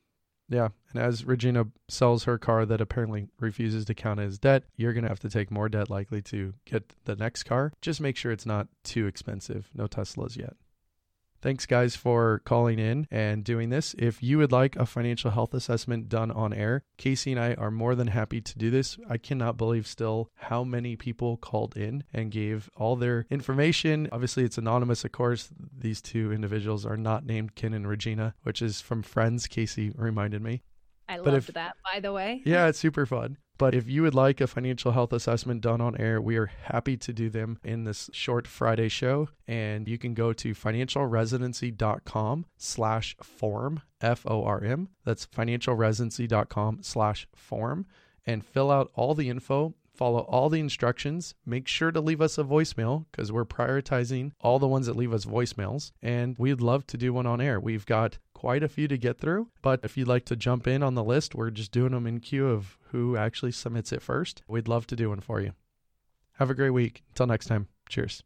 Yeah. 0.49 0.69
And 0.93 1.03
as 1.03 1.25
Regina 1.25 1.65
sells 1.89 2.25
her 2.25 2.39
car 2.39 2.67
that 2.67 2.81
apparently 2.81 3.27
refuses 3.41 3.85
to 3.87 3.95
count 3.95 4.21
as 4.21 4.39
debt, 4.39 4.65
you're 4.77 4.93
going 4.93 5.05
to 5.05 5.09
have 5.09 5.21
to 5.21 5.31
take 5.31 5.51
more 5.51 5.69
debt 5.69 5.91
likely 5.91 6.23
to 6.23 6.55
get 6.67 6.95
the 7.05 7.17
next 7.17 7.45
car. 7.45 7.73
Just 7.81 8.01
make 8.01 8.17
sure 8.17 8.31
it's 8.31 8.47
not 8.47 8.69
too 8.85 9.07
expensive. 9.07 9.71
No 9.75 9.87
Teslas 9.87 10.37
yet. 10.37 10.55
Thanks, 11.45 11.67
guys, 11.67 11.95
for 11.95 12.41
calling 12.47 12.79
in 12.79 13.07
and 13.11 13.45
doing 13.45 13.69
this. 13.69 13.95
If 13.99 14.23
you 14.23 14.39
would 14.39 14.51
like 14.51 14.77
a 14.77 14.87
financial 14.87 15.31
health 15.31 15.53
assessment 15.53 16.09
done 16.09 16.31
on 16.31 16.55
air, 16.55 16.85
Kayse 16.97 17.31
and 17.31 17.39
I 17.39 17.53
are 17.53 17.71
more 17.71 17.95
than 17.95 18.07
happy 18.07 18.41
to 18.41 18.59
do 18.59 18.71
this. 18.71 18.97
I 19.11 19.19
cannot 19.19 19.59
believe 19.59 19.87
still 19.87 20.31
how 20.37 20.65
many 20.65 20.97
people 20.97 21.37
called 21.37 21.77
in 21.77 22.05
and 22.15 22.31
gave 22.31 22.71
all 22.79 22.97
their 22.97 23.27
information. 23.29 24.09
Obviously, 24.11 24.45
it's 24.45 24.57
anonymous, 24.57 25.05
of 25.05 25.13
course. 25.13 25.51
These 25.79 26.01
two 26.01 26.33
individuals 26.33 26.87
are 26.87 26.97
not 26.97 27.27
named 27.27 27.55
Ken 27.57 27.75
and 27.75 27.87
Regina, 27.87 28.35
which 28.45 28.63
is 28.63 28.81
from 28.81 29.03
Friends, 29.03 29.47
Kayse 29.47 29.93
reminded 29.99 30.41
me. 30.41 30.63
I 31.11 31.19
loved 31.19 31.51
if, 31.51 31.55
that, 31.57 31.77
by 31.85 32.01
the 32.01 32.15
way. 32.15 32.41
Yeah, 32.47 32.67
it's 32.69 32.79
super 32.79 33.05
fun. 33.05 33.37
But 33.57 33.75
if 33.75 33.89
you 33.89 34.03
would 34.03 34.15
like 34.15 34.41
a 34.41 34.47
financial 34.47 34.93
health 34.93 35.13
assessment 35.13 35.61
done 35.61 35.81
on 35.81 35.97
air, 36.01 36.21
we 36.21 36.37
are 36.37 36.47
happy 36.47 36.97
to 36.97 37.13
do 37.13 37.31
them 37.31 37.59
in 37.63 37.85
this 37.85 38.11
short 38.13 38.47
Friday 38.47 38.89
show. 38.89 39.29
And 39.47 39.87
you 39.87 39.97
can 39.97 40.15
go 40.15 40.33
to 40.33 40.55
financialresidency.com 40.55 42.47
slash 42.57 43.17
form, 43.23 43.83
F-O-R-M. 44.01 44.89
That's 45.05 45.27
financialresidency.com 45.27 46.79
slash 46.83 47.29
form 47.35 47.87
and 48.27 48.45
fill 48.45 48.71
out 48.71 48.91
all 48.95 49.15
the 49.15 49.29
info 49.29 49.75
follow 49.95 50.21
all 50.21 50.49
the 50.49 50.61
instructions. 50.61 51.35
Make 51.47 51.69
sure 51.69 51.91
to 51.91 52.01
leave 52.01 52.21
us 52.21 52.39
a 52.39 52.45
voicemail 52.45 53.07
because 53.11 53.33
we're 53.33 53.45
prioritizing 53.45 54.33
all 54.41 54.59
the 54.59 54.69
ones 54.69 54.87
that 54.87 54.97
leave 54.97 55.13
us 55.13 55.25
voicemails. 55.25 55.93
And 56.03 56.37
we'd 56.39 56.61
love 56.61 56.87
to 56.89 56.97
do 56.97 57.13
one 57.13 57.27
on 57.27 57.41
air. 57.41 57.61
We've 57.61 57.87
got 57.87 58.19
quite 58.35 58.63
a 58.63 58.69
few 58.69 58.89
to 58.89 58.99
get 58.99 59.19
through, 59.19 59.49
but 59.63 59.81
if 59.83 59.97
you'd 59.97 60.09
like 60.09 60.27
to 60.27 60.37
jump 60.37 60.67
in 60.67 60.83
on 60.83 60.95
the 60.95 61.05
list, 61.05 61.35
we're 61.35 61.51
just 61.51 61.73
doing 61.73 61.93
them 61.93 62.07
in 62.07 62.21
queue 62.21 62.49
of 62.49 62.77
who 62.91 63.17
actually 63.17 63.53
submits 63.53 63.93
it 63.93 64.03
first. 64.03 64.43
We'd 64.47 64.69
love 64.69 64.87
to 64.89 64.97
do 64.97 65.09
one 65.09 65.21
for 65.21 65.41
you. 65.41 65.53
Have 66.35 66.51
a 66.51 66.55
great 66.55 66.71
week. 66.71 67.05
Until 67.11 67.27
next 67.27 67.47
time, 67.47 67.69
cheers. 67.89 68.23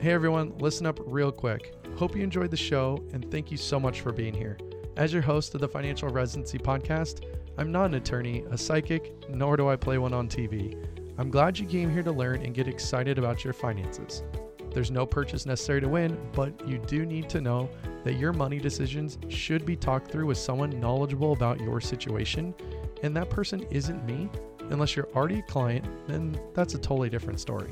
Hey 0.00 0.12
everyone, 0.12 0.56
listen 0.56 0.86
up 0.86 0.98
real 1.04 1.30
quick. 1.30 1.74
Hope 1.96 2.16
you 2.16 2.22
enjoyed 2.22 2.50
the 2.50 2.56
show 2.56 3.04
and 3.12 3.30
thank 3.30 3.50
you 3.50 3.58
so 3.58 3.78
much 3.78 4.00
for 4.00 4.12
being 4.12 4.32
here. 4.32 4.56
As 4.96 5.12
your 5.12 5.22
host 5.22 5.54
of 5.54 5.60
the 5.60 5.68
Financial 5.68 6.08
Residency 6.08 6.58
Podcast, 6.58 7.24
I'm 7.56 7.70
not 7.70 7.86
an 7.86 7.94
attorney, 7.94 8.44
a 8.50 8.58
psychic, 8.58 9.14
nor 9.30 9.56
do 9.56 9.68
I 9.68 9.76
play 9.76 9.98
one 9.98 10.12
on 10.12 10.28
TV. 10.28 10.76
I'm 11.16 11.30
glad 11.30 11.58
you 11.58 11.66
came 11.66 11.90
here 11.90 12.02
to 12.02 12.12
learn 12.12 12.42
and 12.42 12.54
get 12.54 12.66
excited 12.66 13.16
about 13.16 13.44
your 13.44 13.52
finances. 13.52 14.24
There's 14.72 14.90
no 14.90 15.06
purchase 15.06 15.46
necessary 15.46 15.80
to 15.80 15.88
win, 15.88 16.18
but 16.32 16.66
you 16.68 16.78
do 16.78 17.06
need 17.06 17.28
to 17.30 17.40
know 17.40 17.70
that 18.04 18.14
your 18.14 18.32
money 18.32 18.58
decisions 18.58 19.18
should 19.28 19.64
be 19.64 19.76
talked 19.76 20.10
through 20.10 20.26
with 20.26 20.38
someone 20.38 20.80
knowledgeable 20.80 21.32
about 21.32 21.60
your 21.60 21.80
situation, 21.80 22.54
and 23.02 23.16
that 23.16 23.30
person 23.30 23.64
isn't 23.70 24.04
me. 24.04 24.28
Unless 24.70 24.96
you're 24.96 25.08
already 25.14 25.38
a 25.38 25.42
client, 25.42 25.84
then 26.08 26.38
that's 26.54 26.74
a 26.74 26.78
totally 26.78 27.10
different 27.10 27.40
story. 27.40 27.70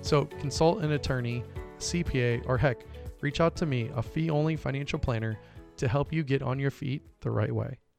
So 0.00 0.26
consult 0.26 0.82
an 0.82 0.92
attorney, 0.92 1.44
CPA, 1.78 2.44
or 2.46 2.56
heck, 2.56 2.78
reach 3.20 3.40
out 3.40 3.56
to 3.56 3.66
me, 3.66 3.90
a 3.94 4.02
fee 4.02 4.30
only 4.30 4.56
financial 4.56 4.98
planner, 4.98 5.38
to 5.82 5.88
help 5.88 6.12
you 6.12 6.22
get 6.22 6.42
on 6.42 6.60
your 6.60 6.70
feet 6.70 7.02
the 7.22 7.30
right 7.30 7.52
way. 7.52 7.76